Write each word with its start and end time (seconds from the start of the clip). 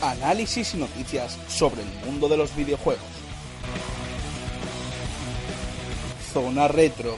Análisis 0.00 0.74
y 0.74 0.76
noticias 0.76 1.38
sobre 1.48 1.82
el 1.82 1.88
mundo 2.04 2.28
de 2.28 2.36
los 2.36 2.54
videojuegos. 2.54 3.04
Zona 6.32 6.68
Retro. 6.68 7.16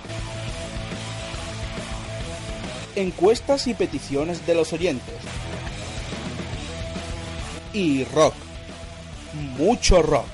Encuestas 2.97 3.67
y 3.67 3.75
peticiones 3.75 4.47
de 4.47 4.55
los 4.55 4.73
oyentes. 4.73 5.15
Y 7.73 8.05
rock. 8.05 8.35
Mucho 9.57 10.03
rock. 10.03 10.27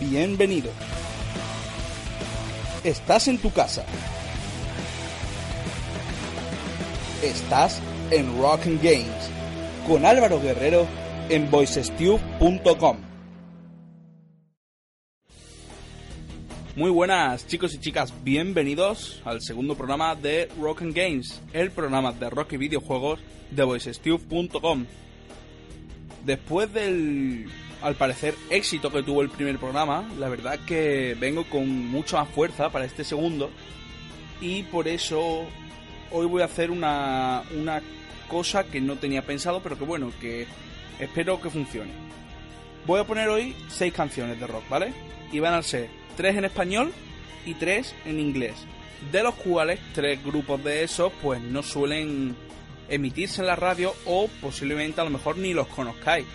Bienvenido. 0.00 0.70
Estás 2.84 3.28
en 3.28 3.38
tu 3.38 3.52
casa. 3.52 3.84
Estás 7.22 7.80
en 8.10 8.40
Rock 8.40 8.66
and 8.66 8.82
Games 8.82 9.30
con 9.86 10.04
Álvaro 10.04 10.40
Guerrero 10.40 10.86
en 11.28 11.50
voicestew.com. 11.50 12.96
Muy 16.76 16.90
buenas 16.90 17.46
chicos 17.46 17.74
y 17.74 17.78
chicas, 17.78 18.12
bienvenidos 18.24 19.20
al 19.24 19.42
segundo 19.42 19.76
programa 19.76 20.14
de 20.14 20.48
Rock 20.60 20.82
and 20.82 20.94
Games, 20.94 21.40
el 21.52 21.70
programa 21.70 22.12
de 22.12 22.30
rock 22.30 22.54
y 22.54 22.56
videojuegos 22.56 23.20
de 23.50 23.62
voicestew.com. 23.64 24.86
Después 26.24 26.72
del, 26.72 27.46
al 27.82 27.94
parecer, 27.96 28.34
éxito 28.50 28.90
que 28.90 29.02
tuvo 29.02 29.22
el 29.22 29.30
primer 29.30 29.58
programa, 29.58 30.08
la 30.18 30.28
verdad 30.28 30.58
que 30.66 31.16
vengo 31.18 31.44
con 31.44 31.68
mucha 31.88 32.18
más 32.18 32.28
fuerza 32.30 32.70
para 32.70 32.84
este 32.84 33.04
segundo 33.04 33.50
y 34.40 34.62
por 34.64 34.88
eso 34.88 35.44
hoy 36.12 36.26
voy 36.26 36.42
a 36.42 36.46
hacer 36.46 36.70
una, 36.70 37.42
una 37.56 37.82
cosa 38.30 38.64
que 38.64 38.80
no 38.80 38.96
tenía 38.96 39.22
pensado, 39.22 39.60
pero 39.60 39.76
que 39.76 39.84
bueno, 39.84 40.12
que 40.20 40.46
espero 40.98 41.40
que 41.40 41.50
funcione. 41.50 41.90
Voy 42.86 43.00
a 43.00 43.04
poner 43.04 43.28
hoy 43.28 43.54
seis 43.68 43.92
canciones 43.92 44.38
de 44.40 44.46
rock, 44.46 44.68
¿vale? 44.68 44.92
Y 45.32 45.40
van 45.40 45.54
a 45.54 45.62
ser 45.62 45.90
tres 46.16 46.36
en 46.36 46.44
español 46.44 46.92
y 47.44 47.54
tres 47.54 47.94
en 48.06 48.20
inglés, 48.20 48.54
de 49.10 49.22
los 49.22 49.34
cuales 49.34 49.80
tres 49.92 50.24
grupos 50.24 50.62
de 50.62 50.84
esos 50.84 51.12
pues 51.20 51.40
no 51.40 51.62
suelen 51.62 52.36
emitirse 52.88 53.40
en 53.40 53.48
la 53.48 53.56
radio 53.56 53.94
o 54.06 54.28
posiblemente 54.40 55.00
a 55.00 55.04
lo 55.04 55.10
mejor 55.10 55.36
ni 55.36 55.52
los 55.52 55.68
conozcáis 55.68 56.26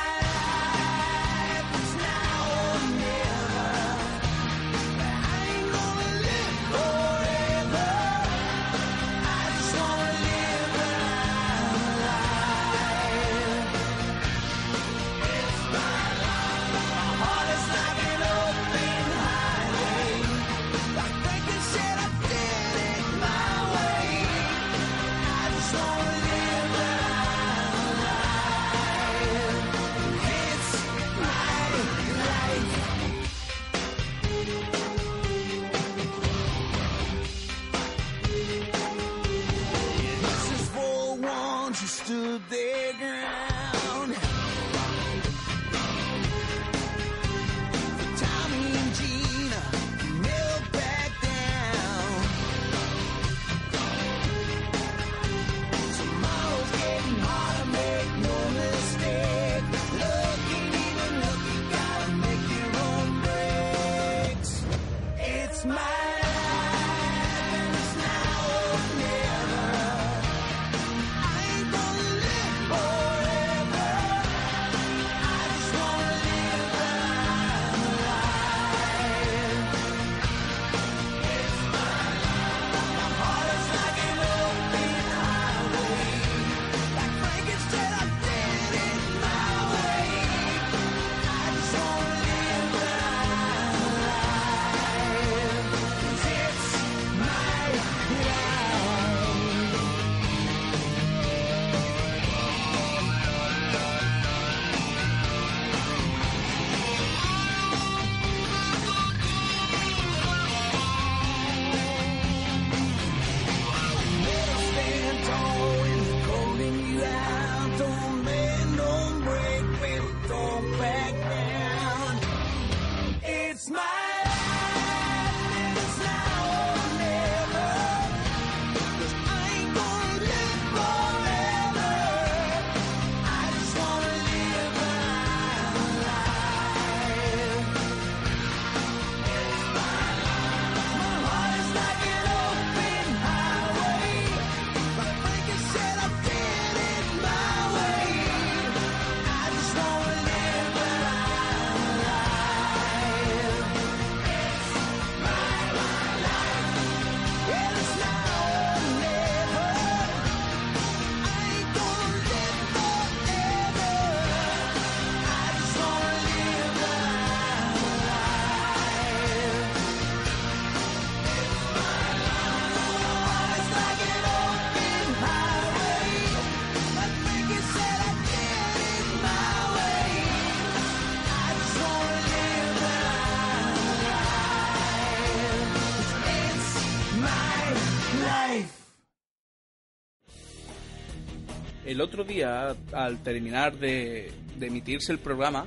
el 191.91 192.01
otro 192.01 192.23
día, 192.23 192.75
al 192.93 193.21
terminar 193.23 193.77
de, 193.77 194.31
emitirse 194.59 195.11
el 195.11 195.19
programa, 195.19 195.65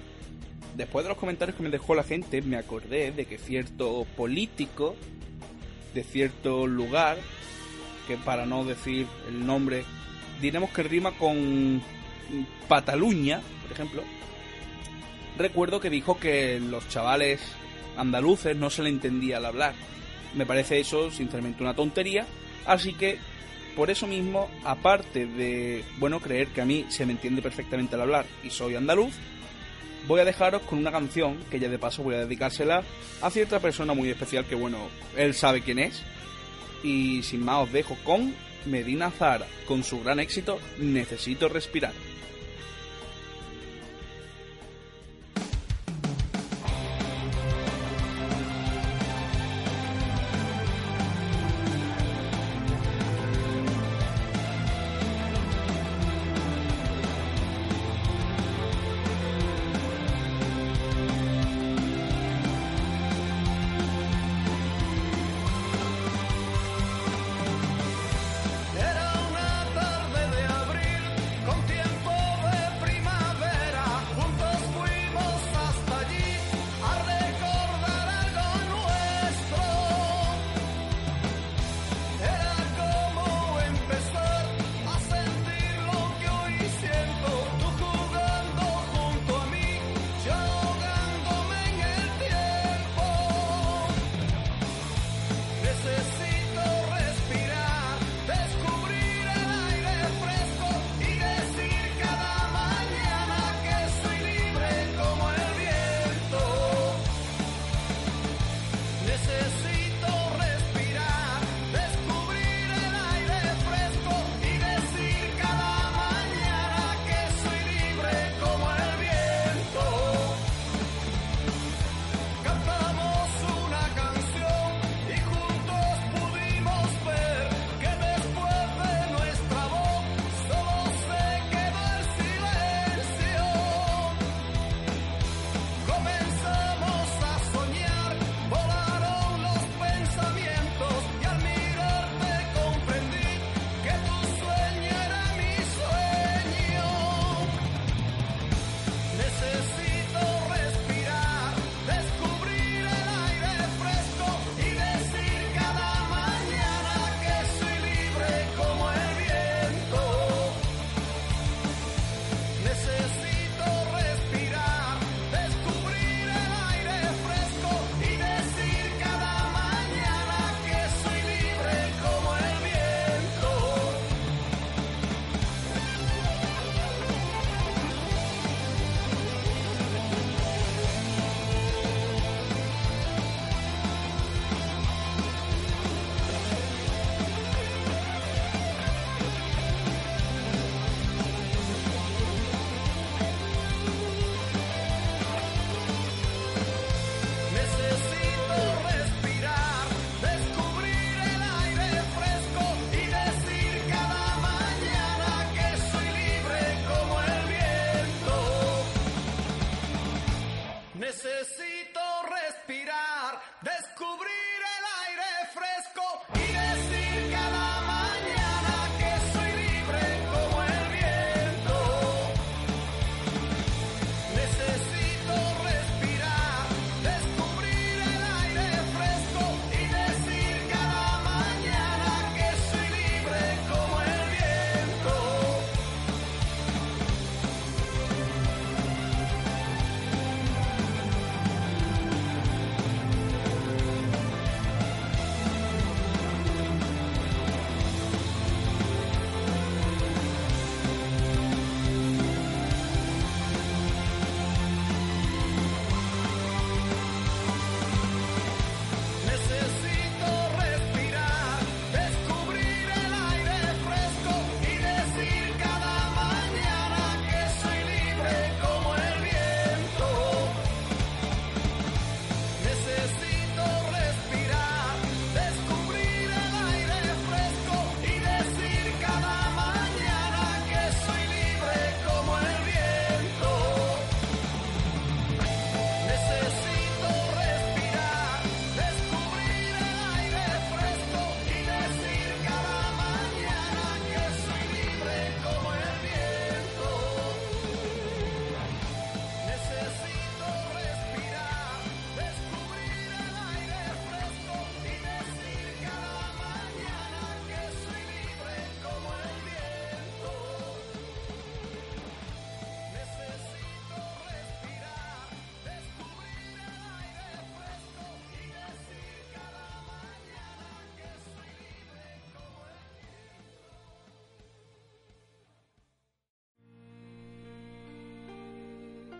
después 0.76 1.05
de 1.05 1.11
los 1.11 1.19
comentarios 1.19 1.56
que 1.56 1.62
me 1.62 1.71
dejó 1.71 1.94
la 1.94 2.03
gente, 2.03 2.43
me 2.43 2.56
acordé 2.56 3.12
de 3.12 3.26
que 3.26 3.38
cierto 3.38 4.06
político 4.17 4.97
de 5.94 6.03
cierto 6.03 6.67
lugar, 6.67 7.17
que 8.09 8.17
para 8.17 8.47
no 8.47 8.65
decir 8.65 9.06
el 9.29 9.47
nombre, 9.47 9.85
diremos 10.41 10.71
que 10.71 10.82
rima 10.82 11.12
con 11.12 11.81
Pataluña, 12.69 13.41
por 13.62 13.73
ejemplo, 13.73 14.03
recuerdo 15.38 15.81
que 15.81 15.91
dijo 15.91 16.19
que 16.19 16.59
los 16.61 16.88
chavales 16.88 17.41
andaluces 17.97 18.56
no 18.56 18.71
se 18.71 18.82
le 18.82 18.88
entendía 18.88 19.37
al 19.37 19.47
hablar. 19.47 19.75
Me 20.35 20.47
parece 20.47 20.81
eso, 20.81 21.11
sinceramente, 21.12 21.62
una 21.62 21.75
tontería. 21.75 22.26
Así 22.67 22.93
que, 22.93 23.19
por 23.76 23.91
eso 23.91 24.06
mismo, 24.06 24.49
aparte 24.65 25.26
de, 25.26 25.85
bueno, 25.99 26.21
creer 26.21 26.49
que 26.49 26.61
a 26.61 26.65
mí 26.65 26.87
se 26.88 27.06
me 27.06 27.12
entiende 27.12 27.43
perfectamente 27.43 27.94
al 27.94 28.03
hablar 28.03 28.26
y 28.43 28.50
soy 28.50 28.75
andaluz, 28.75 29.15
voy 30.06 30.21
a 30.21 30.25
dejaros 30.25 30.62
con 30.62 30.79
una 30.79 30.93
canción 30.93 31.38
que 31.50 31.59
ya 31.59 31.69
de 31.69 31.79
paso 31.79 32.03
voy 32.03 32.15
a 32.15 32.19
dedicársela 32.19 32.82
a 33.21 33.31
cierta 33.31 33.61
persona 33.61 33.94
muy 33.94 34.11
especial 34.11 34.44
que, 34.44 34.55
bueno, 34.55 34.79
él 35.17 35.35
sabe 35.35 35.62
quién 35.62 35.79
es. 35.79 36.03
Y 36.82 37.23
sin 37.23 37.44
más 37.44 37.65
os 37.65 37.73
dejo 37.73 37.97
con 38.05 38.35
Medina 38.67 39.11
Zara, 39.11 39.47
con 39.67 39.82
su 39.82 40.03
gran 40.03 40.21
éxito 40.21 40.59
Necesito 40.79 41.49
respirar. 41.49 41.93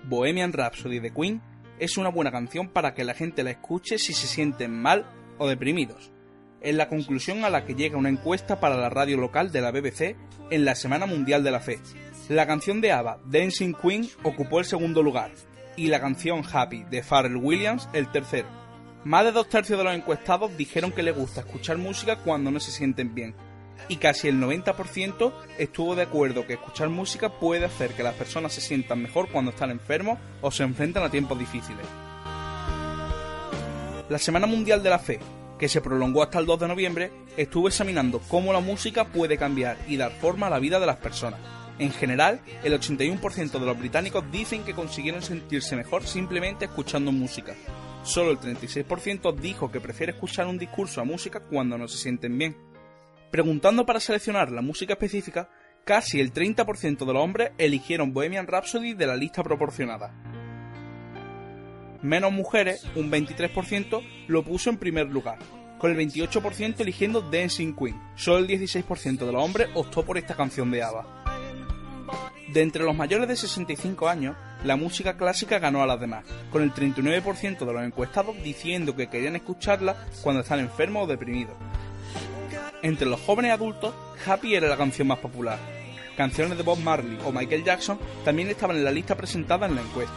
Bohemian 0.09 0.53
Rhapsody 0.53 1.01
de 1.01 1.13
Queen 1.13 1.41
es 1.79 1.97
una 1.97 2.09
buena 2.09 2.31
canción 2.31 2.69
para 2.69 2.95
que 2.95 3.05
la 3.05 3.15
gente 3.15 3.43
la 3.43 3.51
escuche 3.51 3.99
si 3.99 4.13
se 4.13 4.27
sienten 4.27 4.81
mal 4.81 5.07
o 5.39 5.49
deprimidos. 5.49 6.13
Es 6.61 6.75
la 6.75 6.89
conclusión 6.89 7.45
a 7.45 7.51
la 7.51 7.67
que 7.67 7.75
llega 7.75 7.99
una 7.99 8.09
encuesta 8.09 8.61
para 8.61 8.77
la 8.77 8.89
radio 8.89 9.17
local 9.17 9.53
de 9.53 9.61
la 9.61 9.71
BBC 9.71 10.17
en 10.51 10.65
la 10.65 10.75
Semana 10.75 11.07
Mundial 11.07 11.45
de 11.45 11.51
la 11.51 11.61
Fe. 11.61 11.79
La 12.29 12.47
canción 12.47 12.81
de 12.81 12.93
ABBA, 12.93 13.21
Dancing 13.27 13.75
Queen, 13.75 14.09
ocupó 14.23 14.61
el 14.61 14.65
segundo 14.65 15.03
lugar, 15.03 15.33
y 15.77 15.89
la 15.89 16.01
canción 16.01 16.43
Happy 16.51 16.85
de 16.85 17.03
Pharrell 17.03 17.37
Williams 17.37 17.89
el 17.93 18.11
tercero. 18.11 18.49
Más 19.05 19.25
de 19.25 19.33
dos 19.33 19.49
tercios 19.49 19.79
de 19.79 19.85
los 19.85 19.95
encuestados 19.95 20.57
dijeron 20.57 20.91
que 20.91 21.03
les 21.03 21.15
gusta 21.15 21.41
escuchar 21.41 21.77
música 21.77 22.17
cuando 22.17 22.51
no 22.51 22.61
se 22.61 22.71
sienten 22.71 23.15
bien, 23.15 23.35
y 23.89 23.97
casi 23.97 24.29
el 24.29 24.41
90% 24.41 25.33
estuvo 25.59 25.95
de 25.95 26.03
acuerdo 26.03 26.47
que 26.47 26.55
escuchar 26.55 26.89
música 26.89 27.29
puede 27.29 27.65
hacer 27.65 27.93
que 27.93 28.03
las 28.03 28.15
personas 28.15 28.53
se 28.53 28.61
sientan 28.61 29.03
mejor 29.03 29.29
cuando 29.31 29.51
están 29.51 29.71
enfermos 29.71 30.19
o 30.41 30.51
se 30.51 30.63
enfrentan 30.63 31.03
a 31.03 31.11
tiempos 31.11 31.39
difíciles. 31.39 31.87
La 34.09 34.19
Semana 34.19 34.47
Mundial 34.47 34.83
de 34.83 34.91
la 34.91 34.99
Fe, 34.99 35.19
que 35.59 35.69
se 35.69 35.81
prolongó 35.81 36.23
hasta 36.23 36.39
el 36.39 36.47
2 36.47 36.61
de 36.61 36.69
noviembre, 36.69 37.13
estuvo 37.37 37.69
examinando 37.69 38.21
cómo 38.29 38.53
la 38.53 38.61
música 38.61 39.05
puede 39.07 39.39
cambiar 39.39 39.79
y 39.89 39.97
dar 39.97 40.13
forma 40.13 40.49
a 40.49 40.51
la 40.51 40.59
vida 40.59 40.79
de 40.79 40.87
las 40.87 40.97
personas. 40.97 41.41
En 41.79 41.91
general, 41.91 42.41
el 42.63 42.73
81% 42.73 43.59
de 43.59 43.67
los 43.67 43.79
británicos 43.79 44.25
dicen 44.31 44.63
que 44.63 44.75
consiguieron 44.75 45.23
sentirse 45.23 45.75
mejor 45.75 46.07
simplemente 46.07 46.67
escuchando 46.67 47.11
música. 47.11 47.55
Solo 48.05 48.31
el 48.31 48.39
36% 48.39 49.35
dijo 49.35 49.73
que 49.73 49.81
prefiere 49.81 50.13
escuchar 50.13 50.47
un 50.47 50.59
discurso 50.59 51.01
a 51.01 51.05
música 51.05 51.41
cuando 51.41 51.79
no 51.79 51.89
se 51.89 51.97
sienten 51.97 52.37
bien. 52.37 52.57
Preguntando 53.35 53.85
para 53.85 53.99
seleccionar 53.99 54.53
la 54.53 54.63
música 54.63 54.93
específica, 54.93 55.49
casi 55.85 56.21
el 56.21 56.33
30% 56.33 57.05
de 57.05 57.13
los 57.13 57.21
hombres 57.21 57.51
eligieron 57.59 58.15
Bohemian 58.15 58.47
Rhapsody 58.47 58.95
de 58.95 59.09
la 59.09 59.17
lista 59.17 59.43
proporcionada. 59.43 60.15
Menos 62.01 62.31
mujeres, 62.31 62.87
un 62.95 63.11
23%, 63.11 64.07
lo 64.29 64.45
puso 64.45 64.71
en 64.71 64.77
primer 64.77 65.09
lugar, 65.09 65.41
con 65.79 65.91
el 65.91 65.97
28% 65.97 66.79
eligiendo 66.79 67.23
Dancing 67.23 67.75
Queen. 67.75 68.01
Solo 68.15 68.39
el 68.39 68.47
16% 68.47 69.27
de 69.27 69.33
los 69.33 69.43
hombres 69.43 69.69
optó 69.75 70.05
por 70.05 70.17
esta 70.17 70.37
canción 70.37 70.71
de 70.71 70.85
ABBA. 70.85 71.25
De 72.53 72.63
entre 72.63 72.85
los 72.85 72.95
mayores 72.95 73.27
de 73.27 73.35
65 73.35 74.09
años, 74.09 74.37
la 74.63 74.77
música 74.77 75.17
clásica 75.17 75.59
ganó 75.59 75.83
a 75.83 75.89
las 75.89 75.99
demás, 75.99 76.25
con 76.53 76.63
el 76.63 76.73
39% 76.73 77.67
de 77.67 77.73
los 77.73 77.83
encuestados 77.83 78.41
diciendo 78.45 78.95
que 78.95 79.09
querían 79.09 79.35
escucharla 79.35 79.97
cuando 80.23 80.43
están 80.43 80.61
enfermos 80.61 81.03
o 81.03 81.07
deprimidos, 81.09 81.57
entre 82.85 83.09
los 83.09 83.19
jóvenes 83.21 83.51
adultos, 83.51 83.95
Happy 84.27 84.55
era 84.55 84.69
la 84.69 84.77
canción 84.77 85.09
más 85.09 85.19
popular. 85.19 85.59
Canciones 86.19 86.59
de 86.59 86.63
Bob 86.63 86.79
Marley 86.79 87.19
o 87.25 87.33
Michael 87.33 87.65
Jackson 87.65 87.99
también 88.27 88.49
estaban 88.49 88.77
en 88.77 88.85
la 88.85 88.91
lista 88.91 89.17
presentada 89.17 89.67
en 89.67 89.75
la 89.75 89.81
encuesta. 89.81 90.15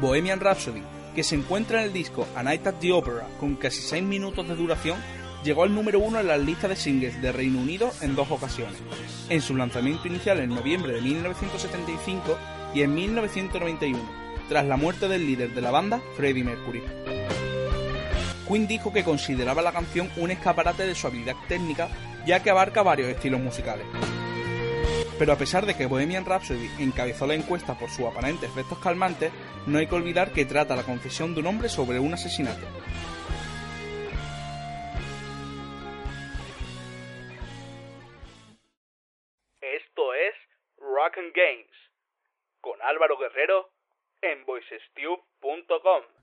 Bohemian 0.00 0.40
Rhapsody, 0.40 0.82
que 1.14 1.22
se 1.22 1.36
encuentra 1.36 1.78
en 1.78 1.86
el 1.86 1.92
disco 1.92 2.26
A 2.34 2.42
Night 2.42 2.66
at 2.66 2.74
the 2.80 2.92
Opera 2.92 3.28
con 3.38 3.54
casi 3.54 3.80
6 3.80 4.02
minutos 4.02 4.46
de 4.48 4.56
duración, 4.56 4.98
llegó 5.44 5.62
al 5.62 5.72
número 5.72 6.00
uno 6.00 6.18
en 6.18 6.26
las 6.26 6.40
listas 6.40 6.70
de 6.70 6.76
singles 6.76 7.22
de 7.22 7.30
Reino 7.30 7.60
Unido 7.60 7.92
en 8.00 8.16
dos 8.16 8.32
ocasiones, 8.32 8.76
en 9.28 9.40
su 9.40 9.54
lanzamiento 9.54 10.08
inicial 10.08 10.40
en 10.40 10.50
noviembre 10.50 10.94
de 10.94 11.00
1975 11.00 12.36
y 12.74 12.82
en 12.82 12.92
1991, 12.92 14.00
tras 14.48 14.66
la 14.66 14.76
muerte 14.76 15.06
del 15.06 15.24
líder 15.24 15.54
de 15.54 15.60
la 15.60 15.70
banda, 15.70 16.02
Freddie 16.16 16.42
Mercury. 16.42 16.82
Queen 18.46 18.66
dijo 18.66 18.92
que 18.92 19.04
consideraba 19.04 19.62
la 19.62 19.72
canción 19.72 20.10
un 20.16 20.30
escaparate 20.30 20.86
de 20.86 20.94
su 20.94 21.06
habilidad 21.06 21.36
técnica, 21.48 21.88
ya 22.26 22.42
que 22.42 22.50
abarca 22.50 22.82
varios 22.82 23.08
estilos 23.08 23.40
musicales. 23.40 23.86
Pero 25.18 25.32
a 25.32 25.36
pesar 25.36 25.64
de 25.64 25.76
que 25.76 25.86
Bohemian 25.86 26.24
Rhapsody 26.24 26.68
encabezó 26.80 27.26
la 27.26 27.34
encuesta 27.34 27.78
por 27.78 27.88
sus 27.88 28.06
aparentes 28.06 28.50
efectos 28.50 28.78
calmantes, 28.78 29.32
no 29.66 29.78
hay 29.78 29.86
que 29.86 29.94
olvidar 29.94 30.32
que 30.32 30.44
trata 30.44 30.74
la 30.74 30.82
confesión 30.82 31.34
de 31.34 31.40
un 31.40 31.46
hombre 31.46 31.68
sobre 31.68 32.00
un 32.00 32.12
asesinato. 32.12 32.66
Esto 39.60 40.14
es 40.14 40.34
Rock 40.78 41.18
and 41.18 41.32
Games 41.32 41.70
con 42.60 42.80
Álvaro 42.82 43.16
Guerrero 43.16 43.70
en 44.20 44.44
voicestube.com. 44.44 46.13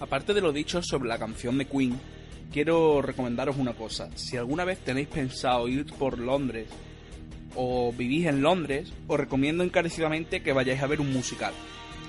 Aparte 0.00 0.32
de 0.32 0.40
lo 0.40 0.52
dicho 0.52 0.82
sobre 0.82 1.08
la 1.08 1.18
canción 1.18 1.58
de 1.58 1.66
Queen, 1.66 1.98
quiero 2.52 3.02
recomendaros 3.02 3.56
una 3.56 3.72
cosa. 3.72 4.08
Si 4.14 4.36
alguna 4.36 4.64
vez 4.64 4.78
tenéis 4.78 5.08
pensado 5.08 5.66
ir 5.68 5.86
por 5.86 6.18
Londres 6.18 6.68
o 7.56 7.92
vivís 7.92 8.26
en 8.26 8.42
Londres, 8.42 8.92
os 9.08 9.18
recomiendo 9.18 9.64
encarecidamente 9.64 10.42
que 10.42 10.52
vayáis 10.52 10.82
a 10.82 10.86
ver 10.86 11.00
un 11.00 11.12
musical. 11.12 11.52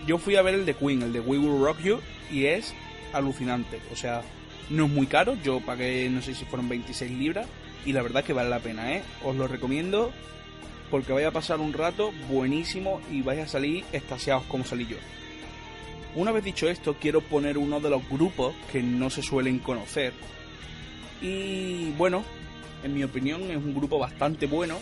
Yo 0.06 0.18
fui 0.20 0.36
a 0.36 0.42
ver 0.42 0.54
el 0.54 0.66
de 0.66 0.76
Queen, 0.76 1.02
el 1.02 1.14
de 1.14 1.20
We 1.20 1.40
Will 1.40 1.64
Rock 1.64 1.80
You, 1.82 2.00
y 2.32 2.46
es 2.46 2.74
alucinante. 3.12 3.80
O 3.92 3.96
sea, 3.96 4.22
no 4.70 4.86
es 4.86 4.92
muy 4.92 5.08
caro, 5.08 5.36
yo 5.44 5.60
pagué 5.60 6.08
no 6.10 6.22
sé 6.22 6.36
si 6.36 6.46
fueron 6.46 6.70
26 6.70 7.12
libras, 7.12 7.48
y 7.86 7.94
la 7.94 8.04
verdad 8.04 8.24
que 8.24 8.34
vale 8.34 8.50
la 8.50 8.60
pena, 8.60 8.94
¿eh? 8.94 9.04
Os 9.24 9.36
lo 9.36 9.48
recomiendo 9.48 10.12
porque 10.92 11.14
vais 11.14 11.28
a 11.28 11.32
pasar 11.32 11.60
un 11.60 11.74
rato 11.74 12.12
buenísimo 12.30 13.02
y 13.12 13.22
vais 13.22 13.40
a 13.40 13.48
salir 13.48 13.84
extasiados 13.94 14.44
como 14.44 14.64
salí 14.64 14.86
yo. 14.86 14.98
Una 16.20 16.34
vez 16.34 16.44
dicho 16.44 16.68
esto, 16.68 16.98
quiero 17.00 17.22
poner 17.22 17.58
uno 17.58 17.80
de 17.80 17.90
los 17.90 18.06
grupos 18.10 18.54
que 18.74 18.84
no 18.84 19.10
se 19.10 19.22
suelen 19.22 19.60
conocer. 19.60 20.12
Y 21.22 21.92
bueno, 21.92 22.26
en 22.84 22.94
mi 22.94 23.06
opinión 23.06 23.50
es 23.50 23.56
un 23.56 23.74
grupo 23.74 23.98
bastante 23.98 24.46
bueno, 24.46 24.80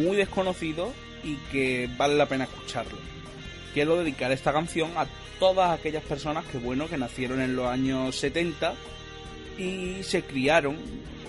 muy 0.00 0.16
desconocido 0.16 0.92
y 1.22 1.36
que 1.52 1.88
vale 1.96 2.16
la 2.16 2.26
pena 2.26 2.42
escucharlo. 2.42 2.98
Quiero 3.72 3.96
dedicar 3.96 4.32
esta 4.32 4.52
canción 4.52 4.90
a 4.96 5.06
todas 5.38 5.78
aquellas 5.78 6.02
personas 6.02 6.44
que 6.46 6.58
bueno, 6.58 6.88
que 6.88 6.98
nacieron 6.98 7.40
en 7.40 7.54
los 7.54 7.68
años 7.68 8.16
70 8.16 8.74
y 9.58 10.02
se 10.02 10.22
criaron, 10.22 10.76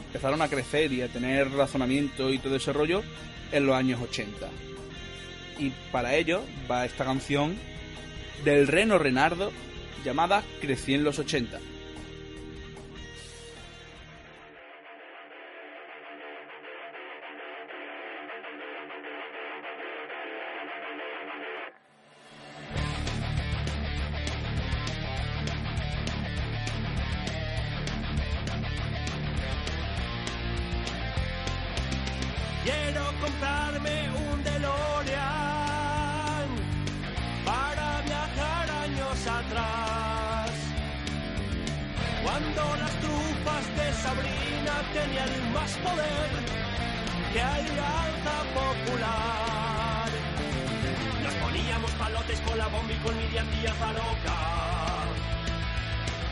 empezaron 0.07 0.41
a 0.41 0.47
crecer 0.47 0.91
y 0.91 1.03
a 1.03 1.07
tener 1.07 1.51
razonamiento 1.51 2.31
y 2.31 2.39
todo 2.39 2.55
ese 2.55 2.73
rollo 2.73 3.03
en 3.51 3.67
los 3.67 3.75
años 3.75 4.01
80. 4.01 4.49
Y 5.59 5.69
para 5.91 6.15
ello 6.15 6.41
va 6.67 6.87
esta 6.87 7.05
canción 7.05 7.55
del 8.43 8.67
Reno 8.67 8.97
Renardo 8.97 9.51
llamada 10.03 10.43
Crecí 10.61 10.93
en 10.93 11.03
los 11.03 11.19
80. 11.19 11.59
Palotes 52.03 52.39
con 52.41 52.57
la 52.57 52.67
bomba 52.67 52.91
y 52.91 52.97
con 52.97 53.15
Miriam 53.17 53.47
Díaz 53.51 53.81
a 53.81 53.91
loca. 53.93 54.37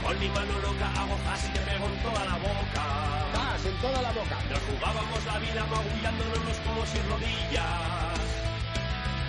Con 0.04 0.20
mi 0.20 0.28
mano 0.36 0.54
loca 0.68 0.88
hago 1.00 1.16
y 1.48 1.50
te 1.56 1.62
pego 1.68 1.86
en 1.92 1.98
toda 2.06 2.22
la 2.32 2.38
boca. 2.50 2.84
Más 3.36 3.62
en 3.66 3.76
toda 3.86 4.02
la 4.02 4.12
boca. 4.12 4.36
Nos 4.52 4.62
jugábamos 4.70 5.20
la 5.32 5.38
vida 5.40 5.62
magullándonos 5.76 6.58
como 6.66 6.82
sin 6.92 7.04
rodillas. 7.12 8.20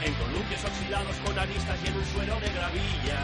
En 0.06 0.12
columpios 0.14 0.64
oxidados 0.64 1.16
con 1.24 1.38
aristas 1.38 1.78
y 1.84 1.86
en 1.90 1.96
un 2.00 2.06
suelo 2.12 2.34
de 2.40 2.50
gravilla. 2.58 3.22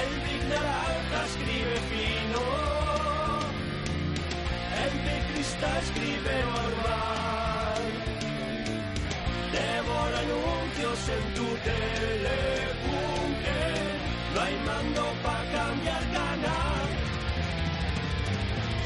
El 0.00 0.10
Big 0.24 0.42
Naranja 0.52 1.20
escribe 1.30 1.76
fino. 1.90 2.42
El 4.84 4.92
Big 5.06 5.22
Crista 5.32 5.68
escribe 5.80 6.34
normal. 6.52 7.31
En 10.84 11.34
tu 11.34 11.46
telebunker. 11.66 12.22
No 14.34 14.40
hay 14.40 14.56
mando 14.66 15.04
para 15.22 15.44
cambiar 15.52 16.02
canal. 16.12 16.88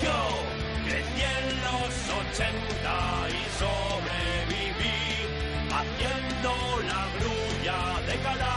Yo 0.04 0.18
crecí 0.84 1.22
en 1.36 1.46
los 1.66 1.92
80 2.20 3.28
y 3.30 3.42
sobreviví 3.60 5.00
haciendo 5.78 6.50
la 6.90 7.02
grulla 7.18 7.78
de 8.06 8.14
Karate 8.22 8.55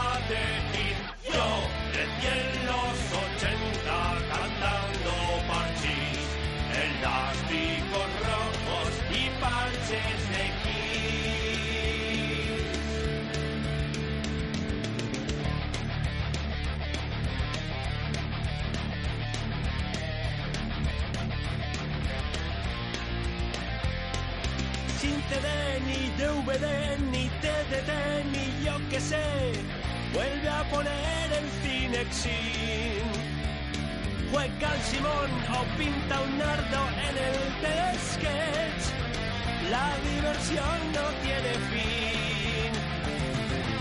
DVD, 26.20 26.98
ni 27.12 27.30
TDT, 27.40 27.90
ni 28.32 28.64
yo 28.64 28.76
que 28.90 29.00
sé. 29.00 29.52
Vuelve 30.12 30.48
a 30.50 30.62
poner 30.64 31.32
el 31.32 31.48
Cinexin. 31.62 33.08
Juega 34.30 34.70
al 34.70 34.82
Simón 34.82 35.30
o 35.56 35.78
pinta 35.78 36.20
un 36.20 36.38
nardo 36.38 36.80
en 37.08 37.16
el 37.24 37.98
sketch. 38.10 38.84
La 39.70 39.96
diversión 40.10 40.78
no 40.92 41.06
tiene 41.24 41.52
fin. 41.72 42.72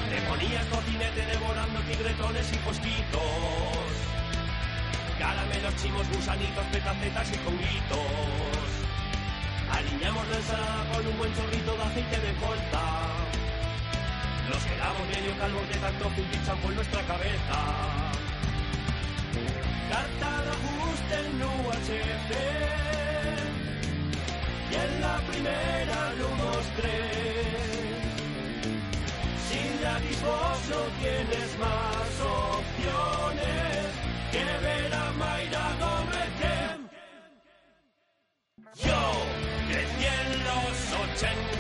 Te 0.10 0.22
ponías 0.30 0.66
cocinete 0.68 1.26
devorando 1.34 1.80
tigretones 1.92 2.54
y 2.54 2.58
posquitos. 2.58 3.92
Caramelos, 5.20 5.76
chimos, 5.76 6.08
gusanitos, 6.16 6.66
petacetas 6.72 7.32
y 7.34 7.38
conguitos. 7.40 8.79
Alineamos 9.90 10.28
la 10.30 10.38
ensalada 10.38 10.86
con 10.94 11.08
un 11.08 11.18
buen 11.18 11.34
chorrito 11.36 11.74
de 11.76 11.82
aceite 11.82 12.20
de 12.20 12.34
colta. 12.36 12.84
Nos 14.50 14.64
quedamos 14.64 15.08
medio 15.10 15.38
calvos 15.40 15.68
de 15.68 15.76
tanto 15.80 16.12
champú 16.46 16.70
en 16.70 16.76
nuestra 16.76 17.02
cabeza. 17.04 17.58
Carta 19.90 20.32
de 20.46 20.50
ajuste 20.58 21.16
en 21.26 21.42
UHC. 21.42 22.32
Y 24.70 24.76
en 24.76 25.02
la 25.02 25.18
primera 25.28 26.14
números 26.20 26.66
tres. 26.78 27.98
Si 29.48 29.62
la 29.84 29.96
vos 29.98 30.60
no 30.70 30.82
tienes 31.02 31.50
más 31.58 32.12
opciones 32.46 33.90
que 34.32 34.44
ver 34.66 34.94
a 34.94 35.12
Mayra 35.14 35.68
Gómez. 35.80 36.39
Los 41.22 41.59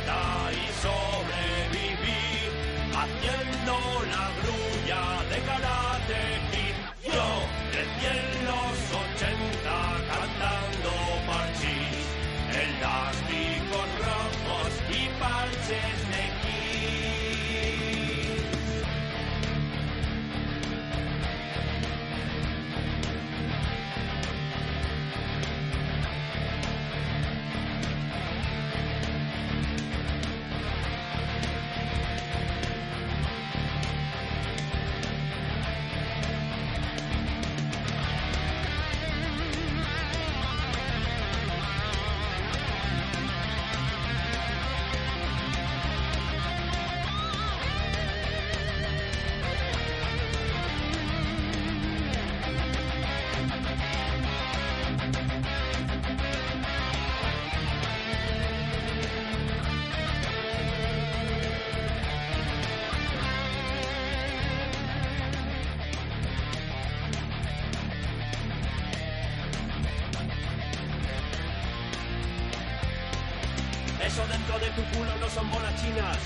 Dentro 74.27 74.59
de 74.59 74.69
tu 74.71 74.83
culo 74.97 75.15
no 75.19 75.29
son 75.29 75.49
bolas 75.49 75.75
chinas, 75.81 76.17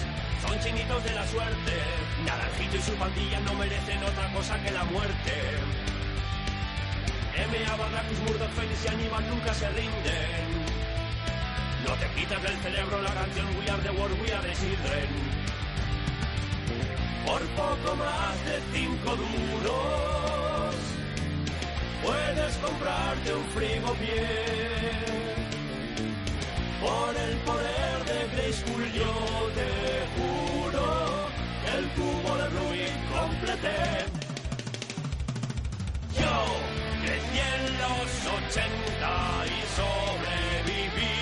son 0.42 0.60
chinitos 0.60 1.04
de 1.04 1.12
la 1.12 1.28
suerte. 1.28 1.74
Naranjito 2.26 2.78
y 2.78 2.82
su 2.82 2.94
pandilla 2.94 3.40
no 3.42 3.54
merecen 3.54 4.04
otra 4.04 4.32
cosa 4.34 4.58
que 4.64 4.72
la 4.72 4.84
muerte. 4.86 5.34
M.A. 7.36 7.76
Barracus, 7.76 8.20
Murdoch, 8.28 8.52
Félix 8.52 8.86
y 8.86 8.88
Aníbal 8.90 9.30
nunca 9.30 9.54
se 9.54 9.70
rinden. 9.70 10.74
No 11.88 11.94
te 11.96 12.08
quitas 12.20 12.42
del 12.42 12.58
cerebro 12.58 13.02
la 13.02 13.14
canción 13.14 13.48
We 13.60 13.70
Are 13.70 13.82
the 13.84 13.92
World, 13.92 14.22
We 14.22 14.34
Are 14.34 14.48
the 14.48 14.56
Children. 14.56 15.10
Por 17.26 17.42
poco 17.56 17.96
más 17.96 18.46
de 18.46 18.60
cinco 18.74 19.16
duros 19.16 20.76
puedes 22.04 22.58
comprarte 22.58 23.34
un 23.34 23.46
frigo 23.56 23.96
por 26.84 27.16
el 27.16 27.36
poder 27.50 27.98
de 28.10 28.20
Grayskull 28.36 28.86
yo 28.92 29.14
te 29.58 29.72
juro 30.16 30.86
el 31.76 31.84
cubo 31.96 32.32
de 32.40 32.48
Rubik 32.56 32.96
completé. 33.18 33.82
Yo 36.20 36.36
crecí 37.04 37.40
en 37.54 37.64
los 37.84 38.10
80 38.40 39.12
y 39.54 39.60
sobreviví 39.80 41.20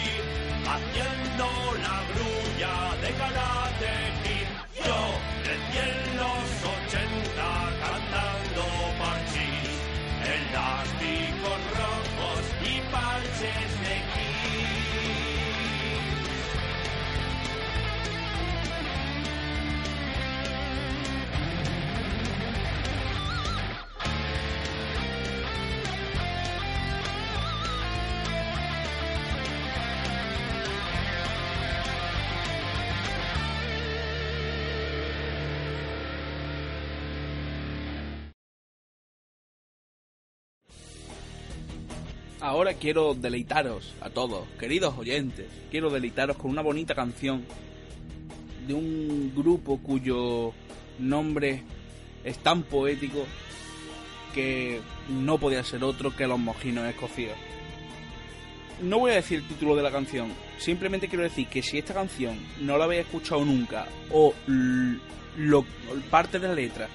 haciendo 0.73 1.45
la 1.85 1.97
grulla 2.11 2.75
de 3.03 3.09
karate 3.21 4.20
Ahora 42.61 42.75
quiero 42.75 43.15
deleitaros 43.15 43.91
a 44.01 44.11
todos, 44.11 44.47
queridos 44.59 44.95
oyentes. 44.95 45.47
Quiero 45.71 45.89
deleitaros 45.89 46.37
con 46.37 46.51
una 46.51 46.61
bonita 46.61 46.93
canción 46.93 47.43
de 48.67 48.75
un 48.75 49.33
grupo 49.35 49.79
cuyo 49.79 50.53
nombre 50.99 51.63
es 52.23 52.37
tan 52.37 52.61
poético 52.61 53.25
que 54.35 54.79
no 55.09 55.39
podía 55.39 55.63
ser 55.63 55.83
otro 55.83 56.15
que 56.15 56.27
los 56.27 56.37
mojinos 56.37 56.85
escocidos. 56.85 57.35
No 58.83 58.99
voy 58.99 59.13
a 59.13 59.15
decir 59.15 59.39
el 59.39 59.47
título 59.47 59.75
de 59.75 59.81
la 59.81 59.89
canción, 59.89 60.29
simplemente 60.59 61.07
quiero 61.07 61.23
decir 61.23 61.47
que 61.47 61.63
si 61.63 61.79
esta 61.79 61.95
canción 61.95 62.37
no 62.59 62.77
la 62.77 62.83
habéis 62.83 63.07
escuchado 63.07 63.43
nunca 63.43 63.87
o 64.11 64.35
lo, 65.35 65.65
parte 66.11 66.37
de 66.37 66.47
la 66.47 66.53
letra 66.53 66.89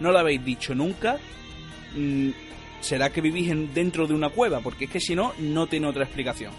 no 0.00 0.10
la 0.10 0.18
habéis 0.18 0.44
dicho 0.44 0.74
nunca, 0.74 1.16
mm, 1.94 2.30
será 2.82 3.10
que 3.10 3.20
vivís 3.22 3.50
en- 3.50 3.72
dentro 3.72 4.06
de 4.06 4.12
una 4.12 4.28
cueva, 4.28 4.60
porque 4.60 4.84
es 4.84 4.90
que 4.90 5.00
si 5.00 5.14
no, 5.14 5.32
no 5.38 5.66
tiene 5.66 5.86
otra 5.86 6.04
explicación. 6.04 6.52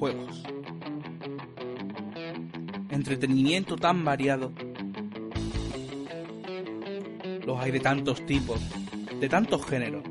Videojuegos. 0.00 0.42
Entretenimiento 2.88 3.76
tan 3.76 4.02
variado. 4.04 4.52
Los 7.44 7.60
hay 7.60 7.70
de 7.70 7.80
tantos 7.80 8.24
tipos, 8.24 8.60
de 9.20 9.28
tantos 9.28 9.64
géneros, 9.66 10.02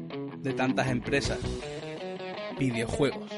de 0.44 0.54
tantas 0.54 0.88
empresas. 0.90 1.40
Videojuegos. 2.60 3.32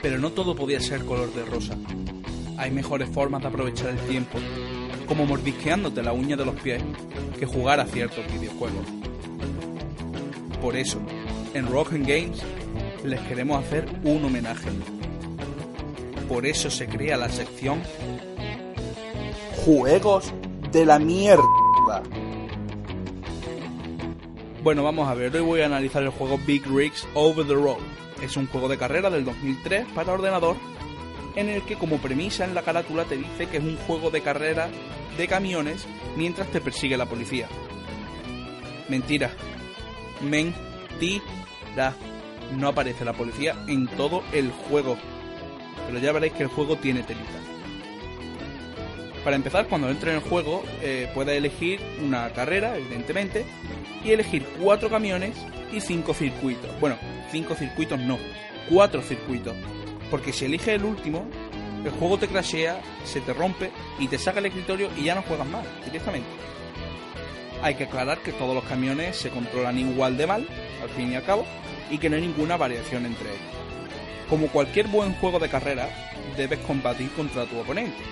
Pero 0.00 0.18
no 0.18 0.30
todo 0.30 0.54
podía 0.54 0.80
ser 0.80 1.04
color 1.04 1.32
de 1.34 1.44
rosa. 1.44 1.76
Hay 2.56 2.70
mejores 2.70 3.08
formas 3.08 3.42
de 3.42 3.48
aprovechar 3.48 3.90
el 3.90 3.98
tiempo, 4.06 4.38
como 5.06 5.26
mordisqueándote 5.26 6.02
la 6.02 6.12
uña 6.12 6.36
de 6.36 6.44
los 6.44 6.54
pies, 6.60 6.82
que 7.38 7.46
jugar 7.46 7.80
a 7.80 7.86
ciertos 7.86 8.24
videojuegos. 8.32 8.86
Por 10.60 10.76
eso, 10.76 11.00
en 11.52 11.66
Rock 11.66 11.94
and 11.94 12.06
Games 12.06 12.42
les 13.04 13.20
queremos 13.20 13.62
hacer 13.62 13.86
un 14.02 14.24
homenaje. 14.24 14.70
Por 16.28 16.46
eso 16.46 16.70
se 16.70 16.86
crea 16.86 17.16
la 17.16 17.28
sección 17.28 17.82
Juegos 19.64 20.32
de 20.72 20.84
la 20.84 20.98
mierda. 20.98 22.02
Bueno, 24.62 24.82
vamos 24.82 25.08
a 25.08 25.14
ver, 25.14 25.34
hoy 25.34 25.42
voy 25.42 25.60
a 25.60 25.66
analizar 25.66 26.02
el 26.02 26.10
juego 26.10 26.38
Big 26.46 26.66
Rigs 26.66 27.06
Over 27.14 27.46
the 27.46 27.54
Road. 27.54 27.78
Es 28.22 28.36
un 28.36 28.46
juego 28.46 28.68
de 28.68 28.78
carrera 28.78 29.10
del 29.10 29.24
2003 29.24 29.86
para 29.94 30.12
ordenador 30.12 30.56
en 31.36 31.48
el 31.48 31.62
que 31.62 31.76
como 31.76 31.98
premisa 31.98 32.44
en 32.44 32.54
la 32.54 32.62
carátula 32.62 33.04
te 33.04 33.16
dice 33.16 33.46
que 33.46 33.58
es 33.58 33.64
un 33.64 33.76
juego 33.86 34.10
de 34.10 34.22
carrera 34.22 34.68
de 35.16 35.28
camiones 35.28 35.86
mientras 36.16 36.48
te 36.48 36.60
persigue 36.60 36.96
la 36.96 37.06
policía. 37.06 37.48
Mentira. 38.88 39.30
Mentira. 40.22 41.94
No 42.56 42.68
aparece 42.68 43.04
la 43.04 43.12
policía 43.12 43.56
en 43.68 43.86
todo 43.86 44.22
el 44.32 44.50
juego. 44.50 44.96
Pero 45.86 45.98
ya 45.98 46.12
veréis 46.12 46.32
que 46.32 46.44
el 46.44 46.48
juego 46.48 46.76
tiene 46.76 47.02
telita. 47.02 47.44
Para 49.24 49.36
empezar, 49.36 49.66
cuando 49.68 49.88
entre 49.88 50.10
en 50.10 50.16
el 50.16 50.22
juego, 50.22 50.62
eh, 50.82 51.10
puedes 51.14 51.36
elegir 51.36 51.80
una 52.04 52.30
carrera, 52.30 52.76
evidentemente, 52.76 53.46
y 54.04 54.10
elegir 54.10 54.46
cuatro 54.60 54.90
camiones 54.90 55.34
y 55.72 55.80
cinco 55.80 56.12
circuitos. 56.12 56.70
Bueno, 56.78 56.96
cinco 57.32 57.54
circuitos 57.54 57.98
no, 57.98 58.18
cuatro 58.68 59.00
circuitos. 59.00 59.54
Porque 60.10 60.32
si 60.32 60.44
eliges 60.44 60.68
el 60.68 60.84
último, 60.84 61.26
el 61.84 61.90
juego 61.90 62.18
te 62.18 62.28
crashea, 62.28 62.80
se 63.04 63.22
te 63.22 63.32
rompe 63.32 63.70
y 63.98 64.08
te 64.08 64.18
saca 64.18 64.40
el 64.40 64.46
escritorio 64.46 64.90
y 64.96 65.04
ya 65.04 65.14
no 65.14 65.22
juegas 65.22 65.46
más 65.48 65.64
directamente. 65.86 66.28
Hay 67.62 67.76
que 67.76 67.84
aclarar 67.84 68.18
que 68.18 68.32
todos 68.32 68.54
los 68.54 68.64
camiones 68.64 69.16
se 69.16 69.30
controlan 69.30 69.78
igual 69.78 70.18
de 70.18 70.26
mal, 70.26 70.46
al 70.82 70.90
fin 70.90 71.12
y 71.12 71.14
al 71.14 71.24
cabo, 71.24 71.46
y 71.90 71.98
que 71.98 72.08
no 72.08 72.16
hay 72.16 72.22
ninguna 72.22 72.56
variación 72.56 73.06
entre 73.06 73.28
ellos. 73.28 73.54
Como 74.28 74.48
cualquier 74.48 74.88
buen 74.88 75.14
juego 75.14 75.38
de 75.38 75.48
carrera, 75.48 75.88
debes 76.36 76.58
combatir 76.60 77.10
contra 77.10 77.44
tu 77.46 77.58
oponente. 77.58 78.02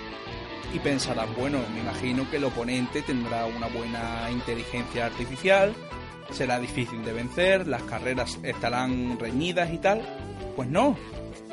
Y 0.73 0.79
pensarás, 0.79 1.27
bueno, 1.35 1.59
me 1.73 1.81
imagino 1.81 2.29
que 2.29 2.37
el 2.37 2.45
oponente 2.45 3.01
tendrá 3.01 3.45
una 3.45 3.67
buena 3.67 4.29
inteligencia 4.31 5.05
artificial, 5.05 5.73
será 6.31 6.59
difícil 6.59 7.03
de 7.03 7.13
vencer, 7.13 7.67
las 7.67 7.83
carreras 7.83 8.39
estarán 8.43 9.19
reñidas 9.19 9.71
y 9.71 9.77
tal. 9.77 10.01
Pues 10.55 10.69
no, 10.69 10.97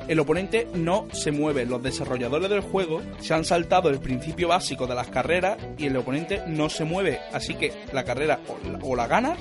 el 0.09 0.19
oponente 0.19 0.69
no 0.75 1.07
se 1.13 1.31
mueve. 1.31 1.67
Los 1.67 1.83
desarrolladores 1.83 2.49
del 2.51 2.61
juego 2.61 3.03
se 3.21 3.35
han 3.35 3.45
saltado 3.45 3.91
el 3.91 4.01
principio 4.01 4.49
básico 4.49 4.87
de 4.87 4.95
las 4.95 5.09
carreras 5.09 5.59
y 5.79 5.87
el 5.87 5.97
oponente 5.97 6.43
no 6.47 6.69
se 6.69 6.85
mueve. 6.85 7.21
Así 7.33 7.55
que 7.55 7.73
la 7.93 8.05
carrera 8.05 8.41
o 8.83 8.97
la, 8.97 9.07
ganas, 9.07 9.39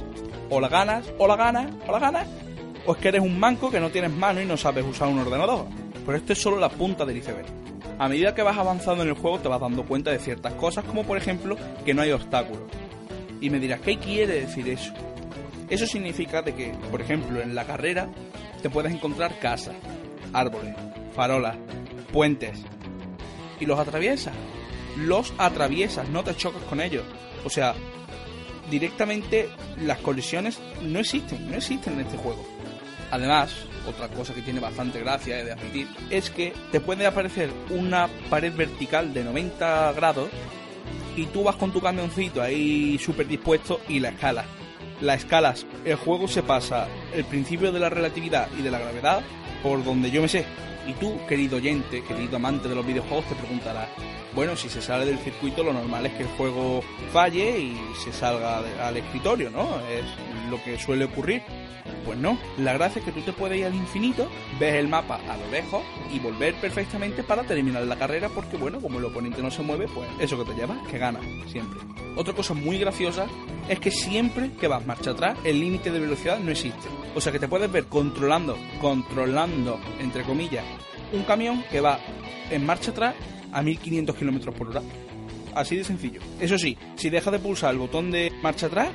o 0.50 0.60
la 0.60 0.68
ganas, 0.68 1.06
o 1.18 1.28
la 1.28 1.36
ganas, 1.36 1.72
o 1.88 1.92
la 1.92 2.00
ganas, 2.00 2.28
o 2.86 2.94
es 2.94 3.02
que 3.02 3.10
eres 3.10 3.22
un 3.22 3.40
manco 3.40 3.70
que 3.70 3.80
no 3.80 3.90
tienes 3.90 4.12
mano 4.12 4.42
y 4.42 4.46
no 4.46 4.58
sabes 4.58 4.86
usar 4.86 5.08
un 5.08 5.20
ordenador. 5.20 5.66
Pero 6.06 6.18
esto 6.18 6.34
es 6.34 6.42
solo 6.42 6.58
la 6.58 6.70
punta 6.70 7.06
del 7.06 7.18
iceberg. 7.18 7.48
A 7.98 8.08
medida 8.08 8.34
que 8.34 8.42
vas 8.42 8.58
avanzando 8.58 9.04
en 9.04 9.10
el 9.10 9.16
juego 9.16 9.40
te 9.40 9.48
vas 9.48 9.60
dando 9.60 9.84
cuenta 9.84 10.12
de 10.12 10.20
ciertas 10.20 10.54
cosas, 10.54 10.86
como 10.86 11.04
por 11.04 11.18
ejemplo 11.18 11.58
que 11.86 11.94
no 11.94 12.02
hay 12.02 12.12
obstáculos. 12.12 12.64
Y 13.42 13.50
me 13.50 13.60
dirás, 13.60 13.82
¿qué 13.82 13.98
quiere 13.98 14.42
decir 14.42 14.70
eso? 14.70 14.94
Eso 15.70 15.86
significa 15.86 16.42
de 16.42 16.56
que, 16.56 16.74
por 16.90 17.02
ejemplo, 17.02 17.42
en 17.42 17.54
la 17.54 17.66
carrera 17.66 18.10
te 18.62 18.70
puedes 18.70 18.94
encontrar 18.94 19.38
casas, 19.40 19.76
árboles, 20.34 20.76
farolas, 21.16 21.58
puentes. 22.12 22.60
Y 23.60 23.66
los 23.66 23.80
atraviesas. 23.80 24.34
Los 24.98 25.34
atraviesas, 25.38 26.10
no 26.10 26.24
te 26.24 26.36
chocas 26.36 26.64
con 26.64 26.82
ellos. 26.82 27.04
O 27.46 27.50
sea, 27.50 27.76
directamente 28.70 29.50
las 29.82 30.00
colisiones 30.00 30.60
no 30.82 31.00
existen, 31.00 31.50
no 31.50 31.58
existen 31.58 31.94
en 31.94 32.00
este 32.02 32.18
juego. 32.18 32.46
Además, 33.12 33.52
otra 33.88 34.08
cosa 34.08 34.34
que 34.34 34.42
tiene 34.42 34.60
bastante 34.60 35.00
gracia 35.00 35.44
de 35.44 35.52
admitir 35.52 35.88
es 36.10 36.30
que 36.30 36.54
te 36.72 36.80
puede 36.80 37.06
aparecer 37.06 37.50
una 37.70 38.08
pared 38.30 38.54
vertical 38.54 39.14
de 39.14 39.24
90 39.24 39.94
grados 39.94 40.30
y 41.16 41.26
tú 41.28 41.44
vas 41.44 41.56
con 41.56 41.72
tu 41.72 41.82
camioncito 41.82 42.42
ahí 42.42 42.98
súper 43.00 43.28
dispuesto 43.28 43.82
y 43.88 44.00
la 44.00 44.10
escalas. 44.10 44.46
La 45.02 45.16
escalas, 45.16 45.66
el 45.86 45.96
juego 45.96 46.28
se 46.28 46.44
pasa 46.44 46.88
el 47.14 47.26
principio 47.26 47.72
de 47.72 47.80
la 47.80 47.90
relatividad 47.90 48.48
y 48.58 48.62
de 48.62 48.72
la 48.72 48.80
gravedad 48.80 49.22
por 49.64 49.84
donde 49.84 50.12
yo 50.12 50.22
me 50.22 50.28
sé. 50.28 50.46
Y 50.88 50.94
tú, 50.94 51.20
querido 51.28 51.58
oyente, 51.58 52.04
querido 52.04 52.38
amante 52.38 52.68
de 52.68 52.76
los 52.76 52.86
videojuegos, 52.86 53.26
te 53.26 53.36
preguntarás, 53.36 53.90
bueno, 54.34 54.56
si 54.56 54.70
se 54.70 54.82
sale 54.82 55.06
del 55.06 55.20
circuito, 55.20 55.64
lo 55.64 55.74
normal 55.74 56.06
es 56.06 56.14
que 56.14 56.24
el 56.24 56.30
juego 56.30 56.82
falle 57.12 57.60
y 57.60 57.78
se 58.04 58.12
salga 58.12 58.60
al 58.88 58.98
escritorio, 58.98 59.50
¿no? 59.50 59.80
Es 59.82 60.06
lo 60.50 60.62
que 60.64 60.78
suele 60.78 61.06
ocurrir. 61.06 61.42
Pues 62.06 62.18
no, 62.18 62.38
la 62.58 62.74
gracia 62.74 63.00
es 63.00 63.06
que 63.06 63.12
tú 63.12 63.22
te 63.22 63.34
puedes 63.34 63.58
ir 63.58 63.66
al 63.66 63.74
infinito, 63.74 64.30
ves 64.60 64.76
el 64.76 64.88
mapa 64.88 65.20
a 65.28 65.38
lo 65.38 65.48
lejos 65.50 65.82
y 66.12 66.20
volver 66.20 66.56
perfectamente 66.56 67.24
para 67.24 67.44
terminar 67.44 67.84
la 67.84 67.98
carrera 67.98 68.30
porque 68.30 68.58
bueno, 68.58 68.80
como 68.80 69.00
el 69.00 69.06
oponente 69.06 69.42
no 69.42 69.52
se 69.52 69.64
mueve, 69.64 69.88
pues 69.94 70.08
eso 70.20 70.38
que 70.38 70.52
te 70.52 70.60
lleva, 70.60 70.82
que 70.90 70.98
gana, 70.98 71.20
siempre. 71.48 71.80
Otra 72.16 72.34
cosa 72.34 72.54
muy 72.54 72.78
graciosa 72.78 73.28
es 73.68 73.80
que 73.80 73.92
siempre 73.92 74.52
que 74.60 74.68
vas 74.68 74.86
marcha 74.86 75.12
atrás, 75.12 75.38
el 75.44 75.60
límite 75.60 75.92
de 75.92 76.00
velocidad 76.00 76.40
no 76.40 76.52
existe. 76.52 76.88
O 77.16 77.22
sea 77.22 77.32
que 77.32 77.40
te 77.40 77.48
puedes 77.48 77.72
ver 77.72 77.86
controlando, 77.86 78.58
controlando, 78.82 79.80
entre 80.00 80.24
comillas, 80.24 80.66
un 81.12 81.24
camión 81.24 81.64
que 81.72 81.82
va 81.82 82.00
en 82.50 82.66
marcha 82.66 82.92
atrás 82.92 83.16
a 83.52 83.62
1500 83.62 84.16
km 84.16 84.54
por 84.54 84.70
hora. 84.70 84.82
Así 85.56 85.76
de 85.76 85.84
sencillo. 85.84 86.22
Eso 86.40 86.58
sí, 86.58 86.78
si 86.96 87.10
dejas 87.10 87.34
de 87.34 87.40
pulsar 87.40 87.72
el 87.74 87.80
botón 87.80 88.12
de 88.12 88.32
marcha 88.42 88.68
atrás, 88.68 88.90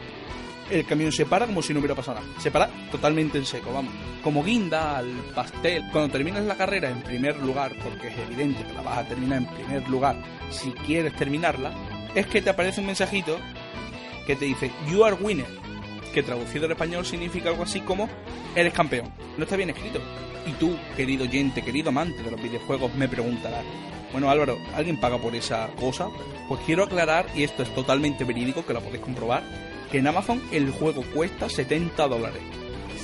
el 0.71 0.87
camión 0.87 1.13
se 1.13 1.27
para 1.27 1.47
como 1.47 1.63
si 1.63 1.73
no 1.73 1.81
hubiera 1.81 1.95
pasado 1.95 2.21
nada. 2.21 2.41
Se 2.41 2.51
para 2.51 2.69
totalmente 2.91 3.39
en 3.39 3.45
seco, 3.45 3.73
vamos. 3.73 3.93
Como 4.23 4.43
guinda 4.43 4.99
al 4.99 5.11
pastel. 5.35 5.83
Cuando 5.93 6.13
terminas 6.13 6.45
la 6.45 6.57
carrera 6.57 6.91
en 6.91 7.03
primer 7.03 7.37
lugar, 7.39 7.73
porque 7.83 8.09
es 8.09 8.19
evidente 8.19 8.65
que 8.65 8.73
la 8.73 8.83
vas 8.83 8.99
a 8.99 9.09
terminar 9.09 9.39
en 9.39 9.47
primer 9.47 9.89
lugar 9.89 10.17
si 10.51 10.71
quieres 10.73 11.15
terminarla, 11.17 11.73
es 12.15 12.27
que 12.27 12.41
te 12.41 12.51
aparece 12.51 12.81
un 12.81 12.87
mensajito 12.87 13.39
que 14.27 14.37
te 14.37 14.47
dice 14.47 14.71
You 14.91 15.05
are 15.05 15.17
winner, 15.17 15.47
que 16.15 16.23
traducido 16.23 16.67
al 16.67 16.73
español 16.73 17.05
significa 17.05 17.51
algo 17.51 17.65
así 17.65 17.81
como 17.81 18.09
Eres 18.55 18.73
campeón. 18.73 19.13
No 19.37 19.43
está 19.45 19.57
bien 19.57 19.71
escrito. 19.71 20.01
Y 20.47 20.53
tú, 20.53 20.77
querido 20.97 21.25
oyente, 21.25 21.63
querido 21.63 21.89
amante 21.89 22.23
de 22.23 22.31
los 22.31 22.41
videojuegos, 22.41 22.95
me 22.95 23.09
preguntarás, 23.09 23.65
bueno 24.13 24.31
Álvaro, 24.31 24.59
¿alguien 24.77 25.01
paga 25.01 25.19
por 25.19 25.35
esa 25.35 25.69
cosa? 25.75 26.09
Pues 26.49 26.61
quiero 26.65 26.85
aclarar, 26.85 27.27
y 27.35 27.43
esto 27.43 27.63
es 27.63 27.75
totalmente 27.75 28.25
verídico, 28.25 28.65
que 28.65 28.75
lo 28.75 28.81
podéis 28.81 29.03
comprobar, 29.03 29.43
que 29.91 29.99
en 29.99 30.07
Amazon 30.07 30.41
el 30.53 30.71
juego 30.71 31.03
cuesta 31.15 31.49
70 31.49 32.07
dólares. 32.07 32.43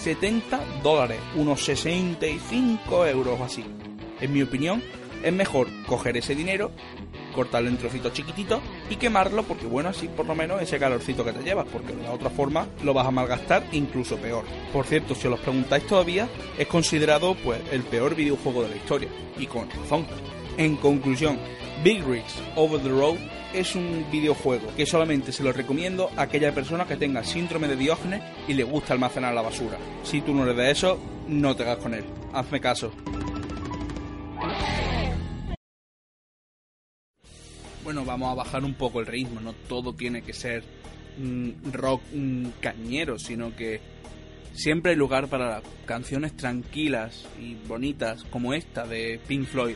70 0.03 0.61
dólares, 0.83 1.19
unos 1.35 1.65
65 1.65 3.07
euros 3.07 3.41
así. 3.41 3.65
En 4.21 4.33
mi 4.33 4.43
opinión, 4.43 4.83
es 5.23 5.33
mejor 5.33 5.69
coger 5.87 6.17
ese 6.17 6.35
dinero, 6.35 6.71
cortarlo 7.35 7.69
en 7.69 7.77
trocitos 7.77 8.13
chiquititos 8.13 8.61
y 8.89 8.97
quemarlo 8.97 9.43
porque 9.45 9.67
bueno, 9.67 9.91
así 9.91 10.09
por 10.09 10.27
lo 10.27 10.35
menos 10.35 10.61
ese 10.63 10.79
calorcito 10.79 11.25
que 11.25 11.33
te 11.33 11.43
llevas, 11.43 11.67
porque 11.73 11.95
de 11.95 12.09
otra 12.09 12.31
forma 12.31 12.67
lo 12.83 12.95
vas 12.95 13.07
a 13.07 13.11
malgastar 13.11 13.65
incluso 13.73 14.17
peor. 14.17 14.45
Por 14.73 14.87
cierto, 14.87 15.15
si 15.15 15.29
os 15.29 15.41
preguntáis 15.41 15.87
todavía, 15.87 16.29
es 16.59 16.67
considerado 16.67 17.35
pues 17.35 17.61
el 17.73 17.83
peor 17.83 18.15
videojuego 18.15 18.63
de 18.63 18.71
la 18.71 18.77
historia 18.77 19.09
y 19.39 19.47
con 19.47 19.69
razón. 19.71 20.07
En 20.57 20.77
conclusión, 20.77 21.39
Big 21.83 22.05
Rigs 22.05 22.35
Over 22.57 22.83
the 22.83 22.89
Road 22.89 23.17
es 23.55 23.75
un 23.75 24.05
videojuego 24.11 24.69
que 24.77 24.87
solamente 24.87 25.33
se 25.33 25.43
lo 25.43 25.53
recomiendo 25.53 26.11
a 26.17 26.23
aquella 26.23 26.55
persona 26.55 26.87
que 26.87 26.97
tenga 26.97 27.25
síndrome 27.25 27.69
de 27.69 27.77
Diógenes 27.77 28.23
y 28.47 28.55
le 28.55 28.65
gusta 28.65 28.93
almacenar 28.93 29.35
la 29.35 29.43
basura. 29.43 29.79
Si 30.03 30.21
tú 30.21 30.35
no 30.35 30.45
eres 30.45 30.57
de 30.57 30.71
eso, 30.71 30.99
no 31.29 31.57
te 31.57 31.63
hagas 31.63 31.79
con 31.79 31.95
él. 31.95 32.05
Hazme 32.33 32.61
caso. 32.61 32.93
Bueno, 37.91 38.05
vamos 38.05 38.31
a 38.31 38.35
bajar 38.37 38.63
un 38.63 38.75
poco 38.75 39.01
el 39.01 39.07
ritmo, 39.07 39.41
no 39.41 39.53
todo 39.53 39.93
tiene 39.93 40.23
que 40.23 40.33
ser 40.33 40.63
mm, 41.19 41.73
rock 41.73 42.01
mm, 42.15 42.47
cañero, 42.61 43.19
sino 43.19 43.57
que 43.57 43.81
siempre 44.53 44.93
hay 44.93 44.97
lugar 44.97 45.27
para 45.27 45.61
canciones 45.87 46.37
tranquilas 46.37 47.27
y 47.41 47.57
bonitas 47.67 48.23
como 48.31 48.55
esta 48.55 48.87
de 48.87 49.19
Pink 49.27 49.45
Floyd, 49.45 49.75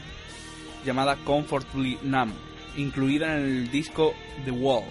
llamada 0.87 1.17
Comfortably 1.25 1.99
Numb, 2.05 2.31
incluida 2.77 3.37
en 3.37 3.47
el 3.47 3.71
disco 3.73 4.15
The 4.45 4.53
Wall. 4.53 4.85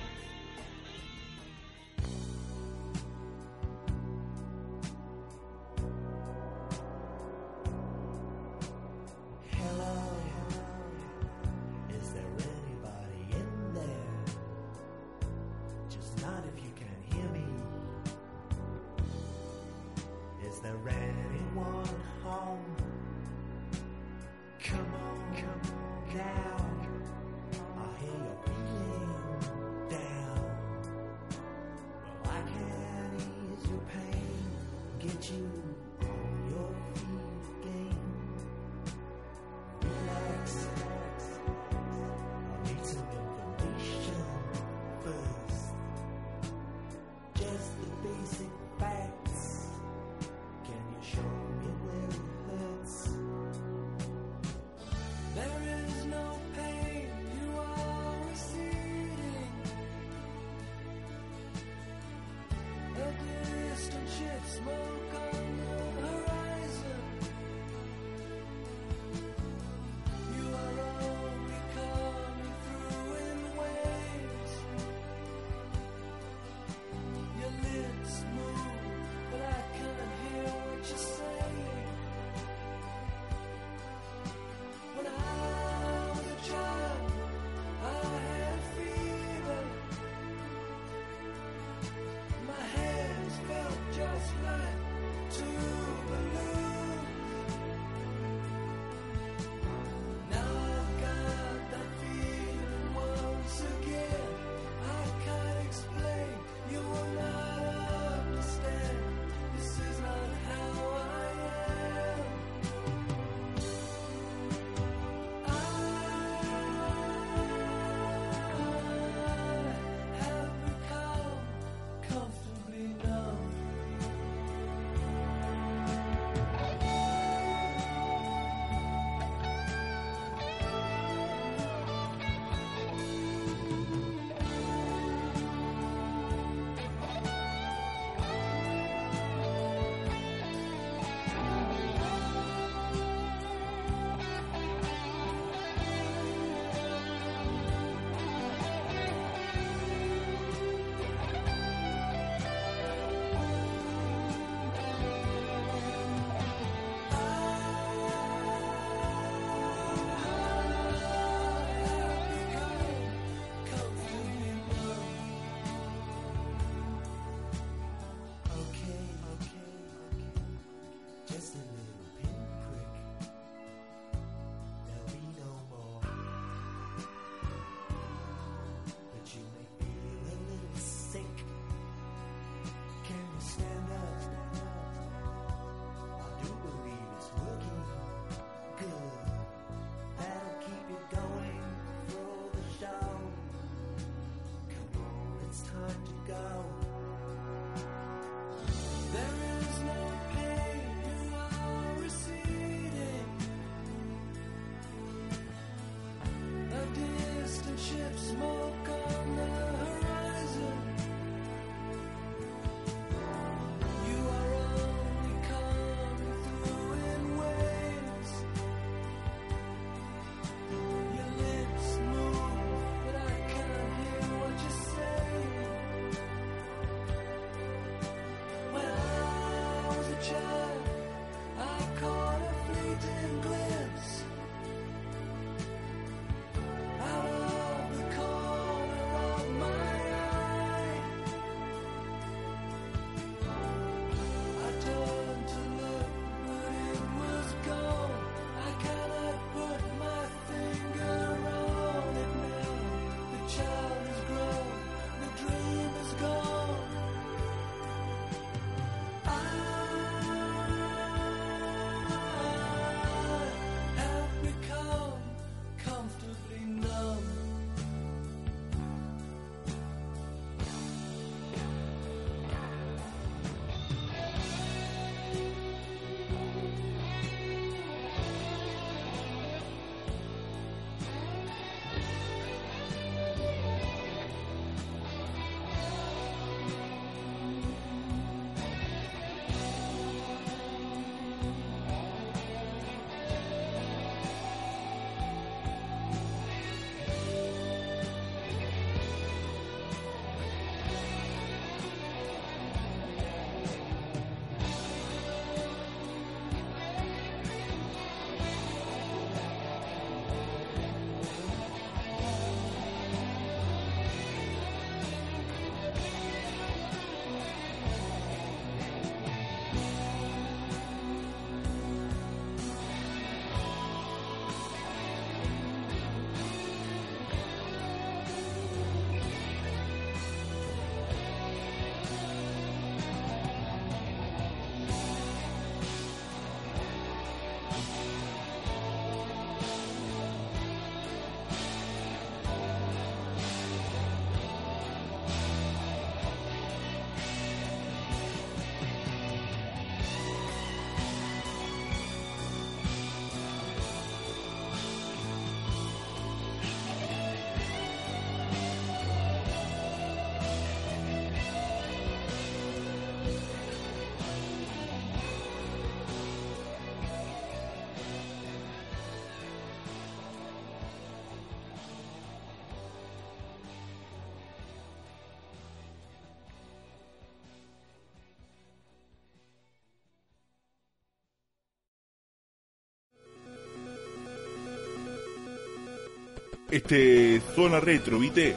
Este 386.74 387.40
zona 387.56 387.80
retro, 387.80 388.18
¿viste? 388.18 388.56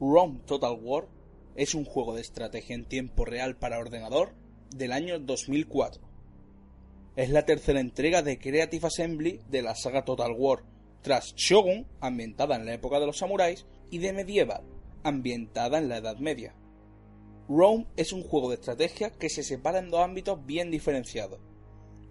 Rome 0.00 0.40
Total 0.46 0.78
War 0.80 1.06
es 1.54 1.74
un 1.74 1.84
juego 1.84 2.14
de 2.14 2.22
estrategia 2.22 2.74
en 2.74 2.86
tiempo 2.86 3.26
real 3.26 3.56
para 3.56 3.78
ordenador 3.78 4.32
del 4.74 4.92
año 4.92 5.18
2004. 5.18 6.02
Es 7.16 7.28
la 7.28 7.44
tercera 7.44 7.78
entrega 7.80 8.22
de 8.22 8.38
Creative 8.38 8.86
Assembly 8.86 9.42
de 9.50 9.60
la 9.60 9.74
saga 9.74 10.06
Total 10.06 10.32
War, 10.32 10.62
tras 11.02 11.34
Shogun, 11.34 11.86
ambientada 12.00 12.56
en 12.56 12.64
la 12.64 12.72
época 12.72 13.00
de 13.00 13.06
los 13.06 13.18
samuráis, 13.18 13.66
y 13.90 13.98
de 13.98 14.14
Medieval, 14.14 14.64
ambientada 15.02 15.76
en 15.76 15.90
la 15.90 15.98
Edad 15.98 16.16
Media. 16.16 16.54
Rome 17.50 17.86
es 17.96 18.14
un 18.14 18.22
juego 18.22 18.48
de 18.48 18.54
estrategia 18.54 19.10
que 19.10 19.28
se 19.28 19.42
separa 19.42 19.78
en 19.78 19.90
dos 19.90 20.00
ámbitos 20.00 20.44
bien 20.46 20.70
diferenciados. 20.70 21.38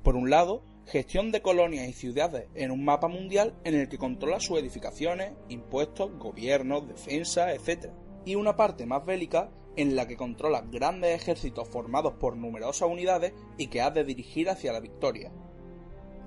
Por 0.04 0.16
un 0.16 0.30
lado, 0.30 0.64
gestión 0.88 1.32
de 1.32 1.42
colonias 1.42 1.88
y 1.88 1.94
ciudades 1.94 2.48
en 2.54 2.72
un 2.72 2.86
mapa 2.86 3.08
mundial 3.08 3.56
en 3.64 3.76
el 3.76 3.90
que 3.90 3.98
controla 3.98 4.40
sus 4.40 4.60
edificaciones, 4.60 5.34
impuestos, 5.50 6.12
gobiernos, 6.20 6.88
defensa, 6.88 7.54
etc. 7.54 7.90
Y 8.26 8.36
una 8.36 8.56
parte 8.56 8.86
más 8.86 9.06
bélica 9.06 9.52
en 9.76 9.96
la 9.96 10.08
que 10.08 10.16
controla 10.16 10.62
grandes 10.62 11.16
ejércitos 11.16 11.68
formados 11.68 12.14
por 12.14 12.38
numerosas 12.38 12.90
unidades 12.90 13.34
y 13.58 13.68
que 13.68 13.82
has 13.82 13.94
de 13.94 14.04
dirigir 14.04 14.50
hacia 14.50 14.72
la 14.72 14.80
victoria. 14.80 15.32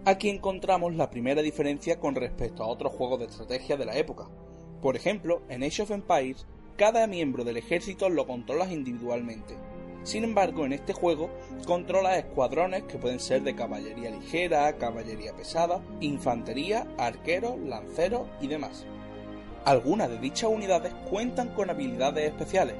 Aquí 0.05 0.29
encontramos 0.29 0.95
la 0.95 1.11
primera 1.11 1.43
diferencia 1.43 1.99
con 2.01 2.15
respecto 2.15 2.63
a 2.63 2.69
otros 2.69 2.93
juegos 2.93 3.21
de 3.21 3.27
estrategia 3.27 3.77
de 3.77 3.87
la 3.87 3.97
época. 3.97 4.29
Por 4.83 4.97
ejemplo, 4.97 5.43
en 5.49 5.63
Age 5.63 5.83
of 5.83 5.91
Empires, 5.91 6.47
cada 6.77 7.07
miembro 7.07 7.45
del 7.45 7.57
ejército 7.57 8.09
lo 8.09 8.27
controlas 8.27 8.71
individualmente. 8.71 9.57
Sin 10.09 10.25
embargo, 10.25 10.65
en 10.65 10.73
este 10.73 10.95
juego 10.95 11.29
controlas 11.67 12.17
escuadrones 12.17 12.85
que 12.85 12.97
pueden 12.97 13.21
ser 13.21 13.43
de 13.43 13.55
caballería 13.55 14.11
ligera, 14.11 14.73
caballería 14.79 15.35
pesada, 15.37 15.83
infantería, 16.01 16.87
arqueros, 16.97 17.59
lanceros 17.59 18.23
y 18.41 18.47
demás. 18.47 18.87
Algunas 19.67 20.09
de 20.09 20.19
dichas 20.19 20.49
unidades 20.51 20.95
cuentan 21.11 21.49
con 21.49 21.69
habilidades 21.69 22.25
especiales. 22.25 22.75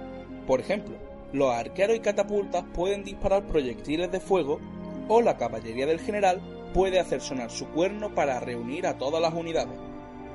Por 0.47 0.61
ejemplo, 0.61 0.97
los 1.35 1.53
arqueros 1.53 1.99
y 1.99 2.01
catapultas 2.01 2.65
pueden 2.73 3.05
disparar 3.05 3.47
proyectiles 3.47 4.11
de 4.11 4.21
fuego 4.21 4.59
o 5.07 5.21
la 5.21 5.37
caballería 5.37 5.85
del 5.85 6.01
general 6.01 6.41
puede 6.73 6.99
hacer 6.99 7.21
sonar 7.21 7.51
su 7.51 7.67
cuerno 7.67 8.15
para 8.15 8.41
reunir 8.41 8.87
a 8.87 8.97
todas 8.97 9.21
las 9.21 9.35
unidades. 9.35 9.79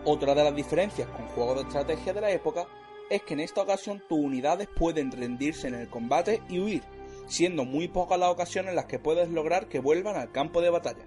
Otra 0.06 0.36
de 0.36 0.44
las 0.44 0.56
diferencias 0.56 1.08
con 1.08 1.26
juegos 1.30 1.56
de 1.56 1.62
estrategia 1.64 2.14
de 2.14 2.22
la 2.22 2.30
época 2.30 2.68
es 3.10 3.22
que 3.24 3.34
en 3.34 3.39
esta 3.39 3.62
ocasión 3.62 4.01
tus 4.08 4.20
unidades 4.20 4.68
pueden 4.68 5.12
rendirse 5.12 5.68
en 5.68 5.76
el 5.76 5.89
combate 5.89 6.41
y 6.49 6.60
huir, 6.60 6.84
siendo 7.28 7.66
muy 7.66 7.88
pocas 7.88 8.20
las 8.20 8.30
ocasiones 8.30 8.72
en 8.72 8.76
las 8.76 8.86
que 8.86 8.99
puedes 8.99 9.30
lograr 9.30 9.68
que 9.68 9.80
vuelvan 9.80 10.16
al 10.16 10.32
campo 10.32 10.62
de 10.62 10.70
batalla. 10.70 11.06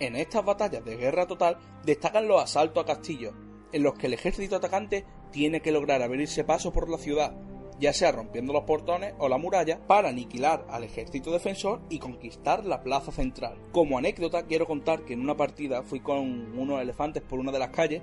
En 0.00 0.16
estas 0.16 0.44
batallas 0.44 0.84
de 0.84 0.96
guerra 0.96 1.26
total 1.26 1.58
destacan 1.84 2.28
los 2.28 2.42
asaltos 2.42 2.82
a 2.82 2.86
castillos, 2.86 3.34
en 3.72 3.82
los 3.82 3.94
que 3.94 4.06
el 4.06 4.14
ejército 4.14 4.56
atacante 4.56 5.04
tiene 5.32 5.60
que 5.60 5.72
lograr 5.72 6.02
abrirse 6.02 6.44
paso 6.44 6.72
por 6.72 6.88
la 6.88 6.98
ciudad, 6.98 7.36
ya 7.80 7.92
sea 7.92 8.12
rompiendo 8.12 8.52
los 8.52 8.64
portones 8.64 9.14
o 9.18 9.28
la 9.28 9.38
muralla, 9.38 9.80
para 9.86 10.08
aniquilar 10.08 10.66
al 10.68 10.84
ejército 10.84 11.32
defensor 11.32 11.80
y 11.88 11.98
conquistar 11.98 12.64
la 12.64 12.82
plaza 12.82 13.12
central. 13.12 13.58
Como 13.72 13.98
anécdota 13.98 14.46
quiero 14.46 14.66
contar 14.66 15.04
que 15.04 15.14
en 15.14 15.20
una 15.20 15.36
partida 15.36 15.82
fui 15.82 16.00
con 16.00 16.58
unos 16.58 16.80
elefantes 16.80 17.22
por 17.22 17.38
una 17.38 17.52
de 17.52 17.58
las 17.58 17.70
calles, 17.70 18.02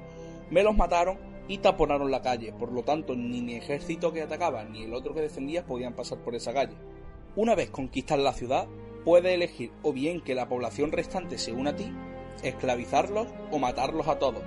me 0.49 0.63
los 0.63 0.75
mataron 0.75 1.34
y 1.47 1.59
taponaron 1.59 2.11
la 2.11 2.21
calle, 2.21 2.53
por 2.53 2.71
lo 2.71 2.83
tanto 2.83 3.15
ni 3.15 3.41
mi 3.41 3.55
ejército 3.55 4.11
que 4.11 4.21
atacaba 4.21 4.63
ni 4.63 4.83
el 4.83 4.93
otro 4.93 5.13
que 5.13 5.21
defendía 5.21 5.65
podían 5.65 5.93
pasar 5.93 6.19
por 6.19 6.35
esa 6.35 6.53
calle. 6.53 6.75
Una 7.35 7.55
vez 7.55 7.69
conquistas 7.69 8.19
la 8.19 8.33
ciudad, 8.33 8.67
puedes 9.03 9.33
elegir 9.33 9.71
o 9.83 9.93
bien 9.93 10.21
que 10.21 10.35
la 10.35 10.47
población 10.47 10.91
restante 10.91 11.37
se 11.37 11.51
una 11.51 11.71
a 11.71 11.75
ti, 11.75 11.91
esclavizarlos 12.43 13.27
o 13.51 13.59
matarlos 13.59 14.07
a 14.07 14.19
todos. 14.19 14.41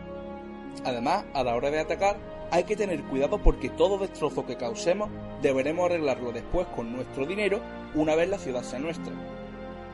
Además, 0.84 1.24
a 1.34 1.44
la 1.44 1.54
hora 1.54 1.70
de 1.70 1.80
atacar, 1.80 2.16
hay 2.50 2.64
que 2.64 2.76
tener 2.76 3.02
cuidado 3.04 3.42
porque 3.42 3.68
todo 3.68 3.98
destrozo 3.98 4.46
que 4.46 4.56
causemos 4.56 5.10
deberemos 5.42 5.86
arreglarlo 5.86 6.32
después 6.32 6.66
con 6.68 6.92
nuestro 6.92 7.26
dinero 7.26 7.60
una 7.94 8.14
vez 8.14 8.28
la 8.28 8.38
ciudad 8.38 8.62
sea 8.62 8.78
nuestra. 8.78 9.12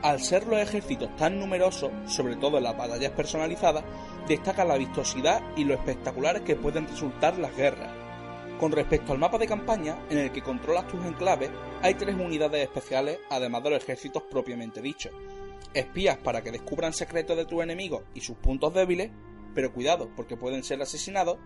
Al 0.05 0.21
ser 0.21 0.45
los 0.45 0.59
ejércitos 0.59 1.15
tan 1.15 1.39
numerosos, 1.39 1.91
sobre 2.05 2.35
todo 2.35 2.59
en 2.59 2.65
las 2.65 2.77
batallas 2.77 3.09
personalizadas, 3.13 3.83
destaca 4.27 4.63
la 4.63 4.77
vistosidad 4.77 5.41
y 5.57 5.63
lo 5.63 5.73
espectaculares 5.73 6.43
que 6.43 6.55
pueden 6.55 6.87
resultar 6.87 7.39
las 7.39 7.57
guerras. 7.57 7.91
Con 8.59 8.71
respecto 8.71 9.13
al 9.13 9.17
mapa 9.17 9.39
de 9.39 9.47
campaña, 9.47 9.97
en 10.11 10.19
el 10.19 10.31
que 10.31 10.43
controlas 10.43 10.87
tus 10.87 11.03
enclaves, 11.03 11.49
hay 11.81 11.95
tres 11.95 12.13
unidades 12.13 12.61
especiales 12.61 13.17
además 13.31 13.63
de 13.63 13.71
los 13.71 13.81
ejércitos 13.81 14.21
propiamente 14.29 14.79
dichos. 14.79 15.11
Espías 15.73 16.19
para 16.19 16.43
que 16.43 16.51
descubran 16.51 16.93
secretos 16.93 17.35
de 17.35 17.45
tus 17.45 17.63
enemigos 17.63 18.03
y 18.13 18.21
sus 18.21 18.37
puntos 18.37 18.75
débiles, 18.75 19.09
pero 19.55 19.73
cuidado 19.73 20.11
porque 20.15 20.37
pueden 20.37 20.63
ser 20.63 20.79
asesinados, 20.83 21.39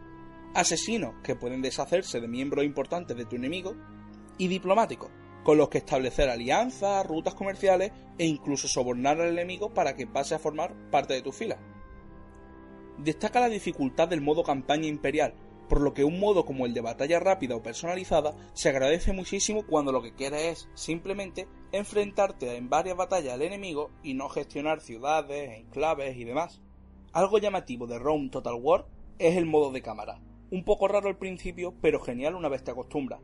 asesinos 0.54 1.16
que 1.24 1.38
pueden 1.38 1.62
deshacerse 1.62 2.20
de 2.20 2.28
miembros 2.28 2.66
importantes 2.66 3.16
de 3.16 3.24
tu 3.24 3.38
enemigo, 3.38 3.78
y 4.38 4.50
diplomáticos, 4.50 5.12
con 5.44 5.58
los 5.58 5.70
que 5.70 5.80
establecer 5.80 6.30
alianzas, 6.30 7.06
rutas 7.06 7.34
comerciales 7.34 7.92
e 8.18 8.26
incluso 8.26 8.68
sobornar 8.68 9.20
al 9.20 9.30
enemigo 9.30 9.74
para 9.74 9.96
que 9.96 10.08
pase 10.08 10.36
a 10.36 10.40
formar 10.40 10.74
parte 10.92 11.14
de 11.14 11.22
tu 11.22 11.32
fila. 11.32 11.58
Destaca 12.98 13.40
la 13.40 13.50
dificultad 13.50 14.08
del 14.10 14.22
modo 14.22 14.44
campaña 14.44 14.88
imperial, 14.88 15.34
por 15.70 15.82
lo 15.82 15.94
que 15.94 16.04
un 16.04 16.20
modo 16.20 16.46
como 16.46 16.66
el 16.66 16.74
de 16.74 16.82
batalla 16.82 17.20
rápida 17.20 17.56
o 17.56 17.64
personalizada 17.64 18.36
se 18.54 18.70
agradece 18.70 19.14
muchísimo 19.14 19.66
cuando 19.66 19.92
lo 19.92 20.02
que 20.02 20.14
quieres 20.14 20.42
es 20.42 20.70
simplemente 20.74 21.48
enfrentarte 21.72 22.58
en 22.58 22.70
varias 22.70 22.98
batallas 22.98 23.36
al 23.36 23.44
enemigo 23.44 23.92
y 24.04 24.16
no 24.16 24.28
gestionar 24.30 24.82
ciudades, 24.82 25.60
enclaves 25.60 26.18
y 26.18 26.26
demás. 26.26 26.62
Algo 27.14 27.38
llamativo 27.38 27.88
de 27.88 28.00
Rome 28.00 28.30
Total 28.30 28.56
War 28.56 28.86
es 29.20 29.38
el 29.38 29.46
modo 29.46 29.72
de 29.72 29.82
cámara, 29.82 30.20
un 30.52 30.66
poco 30.66 30.88
raro 30.88 31.08
al 31.08 31.18
principio, 31.18 31.74
pero 31.82 32.00
genial 32.00 32.36
una 32.36 32.50
vez 32.50 32.64
te 32.64 32.72
acostumbras. 32.72 33.22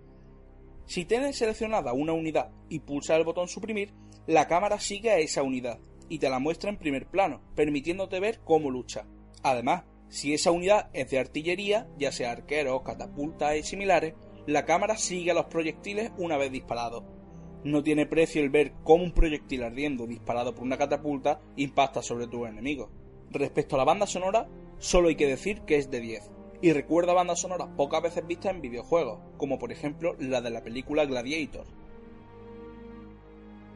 Si 0.85 1.03
tienes 1.05 1.37
seleccionada 1.37 1.93
una 1.93 2.13
unidad 2.13 2.51
y 2.69 2.79
pulsas 2.79 3.17
el 3.17 3.23
botón 3.23 3.47
suprimir, 3.47 3.91
la 4.27 4.47
cámara 4.47 4.79
sigue 4.79 5.09
a 5.09 5.17
esa 5.17 5.41
unidad 5.41 5.79
y 6.09 6.19
te 6.19 6.29
la 6.29 6.37
muestra 6.37 6.69
en 6.69 6.77
primer 6.77 7.07
plano, 7.07 7.41
permitiéndote 7.55 8.19
ver 8.19 8.39
cómo 8.43 8.69
lucha. 8.69 9.07
Además, 9.41 9.83
si 10.09 10.35
esa 10.35 10.51
unidad 10.51 10.89
es 10.93 11.09
de 11.09 11.17
artillería, 11.17 11.87
ya 11.97 12.11
sea 12.11 12.31
arqueros, 12.31 12.83
catapultas 12.83 13.55
y 13.55 13.63
similares, 13.63 14.13
la 14.45 14.65
cámara 14.65 14.95
sigue 14.95 15.31
a 15.31 15.33
los 15.33 15.45
proyectiles 15.45 16.11
una 16.17 16.37
vez 16.37 16.51
disparados. 16.51 17.03
No 17.63 17.81
tiene 17.81 18.05
precio 18.05 18.43
el 18.43 18.51
ver 18.51 18.73
cómo 18.83 19.03
un 19.03 19.11
proyectil 19.11 19.63
ardiendo 19.63 20.05
disparado 20.05 20.53
por 20.53 20.63
una 20.63 20.77
catapulta 20.77 21.41
impacta 21.55 22.03
sobre 22.03 22.27
tus 22.27 22.47
enemigos. 22.47 22.91
Respecto 23.31 23.73
a 23.73 23.79
la 23.79 23.85
banda 23.85 24.05
sonora, 24.05 24.47
solo 24.77 25.07
hay 25.07 25.15
que 25.15 25.25
decir 25.25 25.61
que 25.61 25.77
es 25.77 25.89
de 25.89 25.99
10 25.99 26.34
y 26.61 26.73
recuerda 26.73 27.13
bandas 27.13 27.39
sonoras 27.39 27.69
pocas 27.75 28.01
veces 28.01 28.25
vistas 28.25 28.53
en 28.53 28.61
videojuegos, 28.61 29.19
como 29.37 29.59
por 29.59 29.71
ejemplo 29.71 30.15
la 30.19 30.41
de 30.41 30.49
la 30.49 30.63
película 30.63 31.05
Gladiator. 31.05 31.65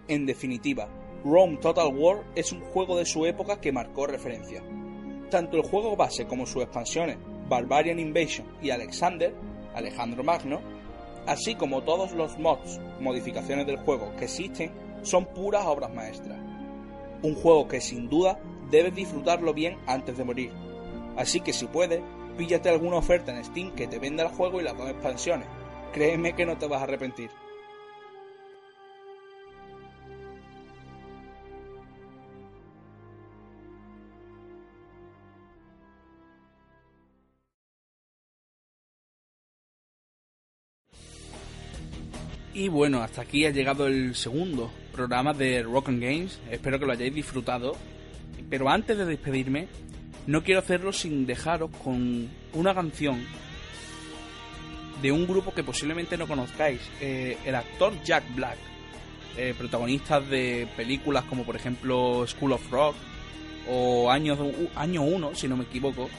En 0.07 0.25
definitiva, 0.25 0.89
Rome 1.23 1.57
Total 1.57 1.93
War 1.95 2.23
es 2.35 2.51
un 2.51 2.61
juego 2.61 2.97
de 2.97 3.05
su 3.05 3.25
época 3.25 3.59
que 3.59 3.71
marcó 3.71 4.07
referencia. 4.07 4.63
Tanto 5.29 5.57
el 5.57 5.63
juego 5.63 5.95
base 5.95 6.25
como 6.25 6.45
sus 6.45 6.63
expansiones, 6.63 7.17
Barbarian 7.47 7.99
Invasion 7.99 8.47
y 8.61 8.71
Alexander, 8.71 9.33
Alejandro 9.75 10.23
Magno, 10.23 10.61
así 11.27 11.55
como 11.55 11.83
todos 11.83 12.13
los 12.13 12.39
mods, 12.39 12.79
modificaciones 12.99 13.67
del 13.67 13.77
juego 13.77 14.15
que 14.17 14.25
existen, 14.25 14.71
son 15.03 15.25
puras 15.25 15.65
obras 15.65 15.93
maestras. 15.93 16.39
Un 17.21 17.35
juego 17.35 17.67
que 17.67 17.81
sin 17.81 18.09
duda 18.09 18.39
debes 18.71 18.95
disfrutarlo 18.95 19.53
bien 19.53 19.77
antes 19.85 20.17
de 20.17 20.23
morir. 20.23 20.51
Así 21.17 21.41
que 21.41 21.53
si 21.53 21.67
puedes, 21.67 22.01
píllate 22.39 22.69
alguna 22.69 22.95
oferta 22.95 23.35
en 23.35 23.43
Steam 23.43 23.71
que 23.71 23.85
te 23.85 23.99
venda 23.99 24.23
el 24.23 24.29
juego 24.29 24.61
y 24.61 24.63
las 24.63 24.77
dos 24.77 24.89
expansiones. 24.89 25.45
Créeme 25.91 26.35
que 26.35 26.45
no 26.45 26.57
te 26.57 26.69
vas 26.69 26.79
a 26.79 26.85
arrepentir. 26.85 27.29
Y 42.53 42.69
bueno, 42.69 43.01
hasta 43.01 43.23
aquí 43.23 43.45
ha 43.45 43.51
llegado 43.51 43.87
el 43.87 44.15
segundo 44.15 44.71
programa 44.93 45.33
de 45.33 45.61
Rock 45.63 45.89
and 45.89 46.01
Games. 46.01 46.39
Espero 46.49 46.79
que 46.79 46.85
lo 46.85 46.93
hayáis 46.93 47.13
disfrutado. 47.13 47.75
Pero 48.49 48.69
antes 48.69 48.97
de 48.97 49.05
despedirme, 49.05 49.67
no 50.29 50.43
quiero 50.43 50.59
hacerlo 50.59 50.93
sin 50.93 51.25
dejaros 51.25 51.71
con 51.83 52.29
una 52.53 52.75
canción 52.75 53.19
de 55.01 55.11
un 55.11 55.25
grupo 55.25 55.55
que 55.55 55.63
posiblemente 55.63 56.17
no 56.17 56.27
conozcáis. 56.27 56.79
Eh, 57.01 57.35
el 57.45 57.55
actor 57.55 57.93
Jack 58.03 58.35
Black, 58.35 58.57
eh, 59.37 59.55
protagonista 59.57 60.19
de 60.21 60.67
películas 60.77 61.23
como 61.23 61.45
por 61.45 61.55
ejemplo 61.55 62.27
School 62.27 62.51
of 62.51 62.69
Rock 62.69 62.95
o 63.67 64.11
Año, 64.11 64.37
Año 64.75 65.01
1, 65.01 65.33
si 65.33 65.47
no 65.47 65.57
me 65.57 65.63
equivoco, 65.63 66.11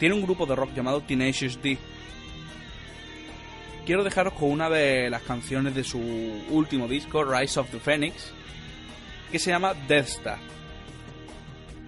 tiene 0.00 0.14
un 0.14 0.22
grupo 0.22 0.46
de 0.46 0.56
rock 0.56 0.72
llamado 0.74 1.02
Tenacious 1.02 1.60
D. 1.60 1.76
Quiero 3.84 4.04
dejaros 4.04 4.32
con 4.32 4.52
una 4.52 4.70
de 4.70 5.10
las 5.10 5.20
canciones 5.20 5.74
de 5.74 5.84
su 5.84 6.00
último 6.48 6.88
disco, 6.88 7.22
Rise 7.22 7.60
of 7.60 7.70
the 7.70 7.78
Phoenix, 7.78 8.32
que 9.30 9.38
se 9.38 9.50
llama 9.50 9.74
Death 9.86 10.08
Star. 10.08 10.54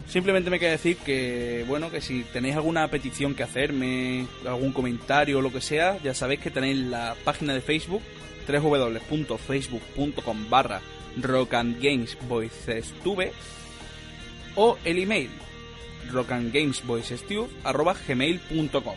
Simplemente 0.08 0.50
me 0.50 0.58
queda 0.60 0.70
decir 0.70 0.96
que, 0.98 1.64
bueno, 1.66 1.90
que 1.90 2.00
si 2.00 2.22
tenéis 2.24 2.56
alguna 2.56 2.88
petición 2.88 3.34
que 3.34 3.42
hacerme, 3.42 4.26
algún 4.46 4.72
comentario 4.72 5.38
o 5.38 5.42
lo 5.42 5.52
que 5.52 5.60
sea, 5.60 5.98
ya 6.02 6.14
sabéis 6.14 6.40
que 6.40 6.50
tenéis 6.50 6.78
la 6.78 7.14
página 7.24 7.52
de 7.52 7.60
Facebook, 7.60 8.00
www.facebook.com 8.46 10.48
barra 10.48 10.80
rockandgamesvoicestube 11.16 13.32
o 14.54 14.78
el 14.84 14.98
email 14.98 15.30
rockandgamesvoicestube.gmail.com 16.12 18.96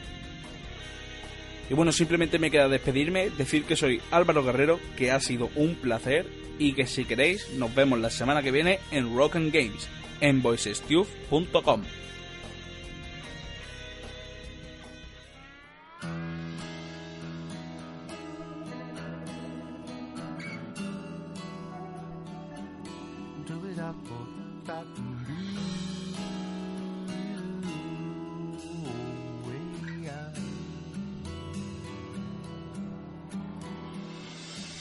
Y 1.70 1.74
bueno, 1.74 1.91
simplemente 1.91 2.38
me 2.38 2.51
queda 2.51 2.68
despedirme, 2.68 3.32
decir 3.32 3.64
que 3.64 3.76
soy 3.76 3.99
Álvaro 4.12 4.43
Guerrero, 4.43 4.80
que 4.95 5.10
ha 5.10 5.20
sido 5.20 5.49
un 5.55 5.74
placer 5.74 6.28
y 6.60 6.74
que 6.74 6.86
si 6.86 7.05
queréis 7.05 7.49
nos 7.53 7.74
vemos 7.74 7.97
la 7.99 8.12
semana 8.12 8.43
que 8.43 8.51
viene 8.51 8.78
en 8.91 9.16
Rock 9.16 9.38
and 9.38 9.51
Games 9.51 9.89
en 10.20 10.41
voicestube.com. 10.41 11.84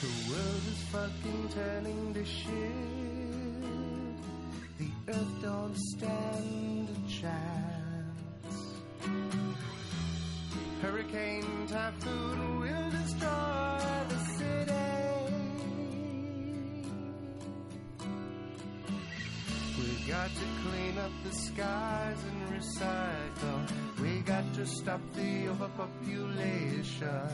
The 0.01 0.31
world 0.31 0.63
is 0.71 0.83
fucking 0.93 1.49
turning 1.53 2.15
to 2.15 2.25
shit. 2.25 2.98
The 5.69 5.79
stand 5.79 6.89
a 6.89 7.11
chance. 7.11 8.57
Hurricane, 10.81 11.67
typhoon 11.69 12.61
will 12.61 12.91
destroy 12.91 13.81
the 14.09 14.19
city. 14.39 14.73
We 19.79 19.89
got 20.11 20.31
to 20.31 20.47
clean 20.65 20.97
up 20.99 21.13
the 21.25 21.35
skies 21.35 22.19
and 22.31 22.41
recycle. 22.59 24.01
We 24.01 24.21
got 24.21 24.55
to 24.55 24.65
stop 24.65 25.01
the 25.15 25.49
overpopulation. 25.49 27.29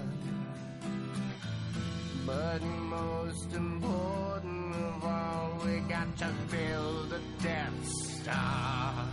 But 2.26 2.62
most 2.62 3.52
important 3.52 4.74
of 4.74 5.04
all, 5.04 5.60
we 5.64 5.80
got 5.80 6.16
to 6.16 6.32
build 6.50 7.14
Death 7.40 7.86
Star. 7.86 8.13
Death 8.24 9.10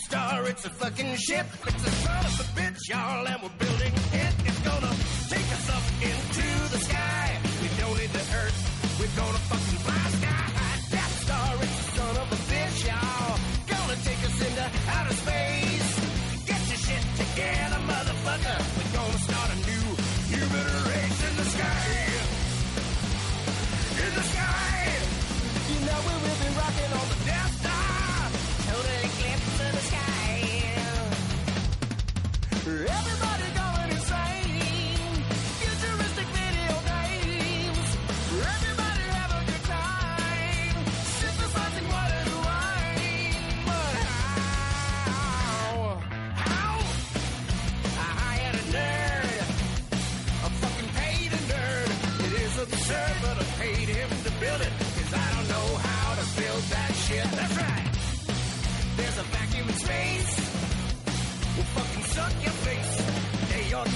Star, 0.00 0.48
it's 0.48 0.64
a 0.64 0.70
fucking 0.70 1.14
ship. 1.16 1.46
It's 1.66 1.86
a 1.86 1.90
son 1.90 2.24
of 2.24 2.40
a 2.40 2.44
bitch, 2.58 2.88
y'all, 2.88 3.26
and 3.26 3.42
we're 3.42 3.48
building 3.58 3.92
it. 4.12 4.34
It's 4.44 4.58
gonna 4.60 4.94
take 5.30 5.52
us 5.52 5.70
up 5.70 5.82
into 6.02 6.46
the 6.72 6.78
sky. 6.78 7.38
We 7.62 7.68
don't 7.78 7.96
need 7.98 8.10
the 8.10 8.18
earth. 8.18 8.98
We're 8.98 9.16
gonna 9.16 9.38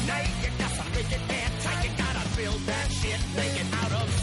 naked. 0.06 0.52
Got 0.58 0.70
some 0.72 0.90
naked 0.92 1.22
man 1.28 1.50
tight. 1.62 1.84
You 1.84 1.90
gotta 1.96 2.24
build 2.36 2.60
that 2.66 2.90
shit 2.90 3.20
Make 3.36 3.60
it 3.60 3.68
out 3.82 3.92
of 3.92 4.17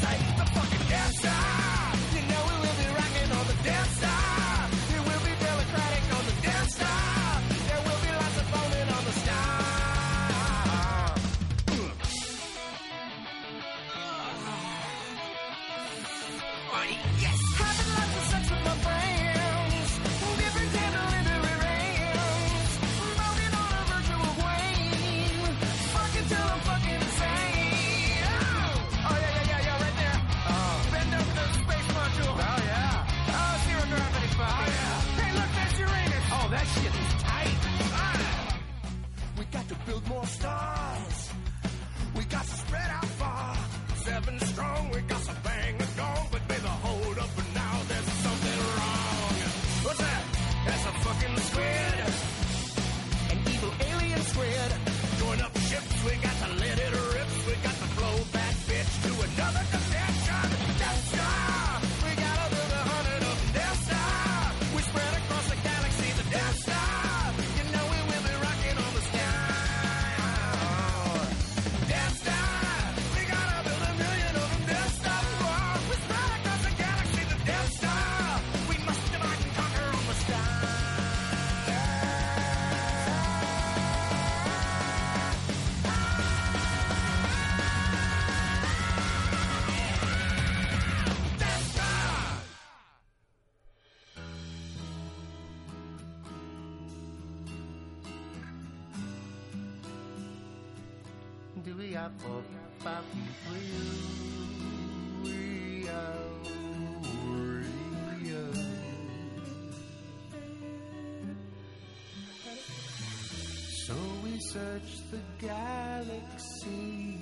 search 114.55 114.91
the 115.11 115.19
galaxy 115.45 117.17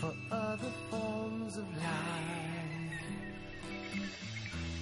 for 0.00 0.12
other 0.32 0.72
forms 0.90 1.56
of 1.56 1.66
life. 1.76 3.06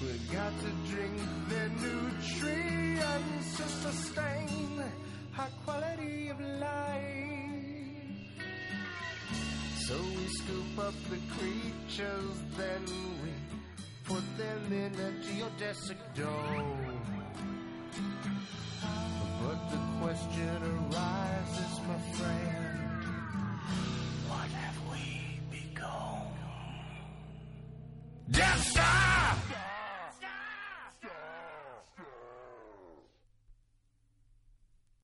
We 0.01 0.12
got 0.34 0.53
to 0.64 0.70
drink 0.91 1.20
their 1.51 1.68
nutrients 1.84 3.57
to 3.59 3.68
sustain 3.84 4.82
high 5.32 5.55
quality 5.66 6.28
of 6.28 6.41
life. 6.41 7.66
So 9.87 9.95
we 10.16 10.26
scoop 10.41 10.78
up 10.78 10.95
the 11.11 11.20
creatures, 11.37 12.37
then 12.57 12.82
we 13.22 13.32
put 14.05 14.24
them 14.39 14.72
in 14.72 14.93
a 14.95 15.11
geodesic 15.26 16.01
dome. 16.14 16.86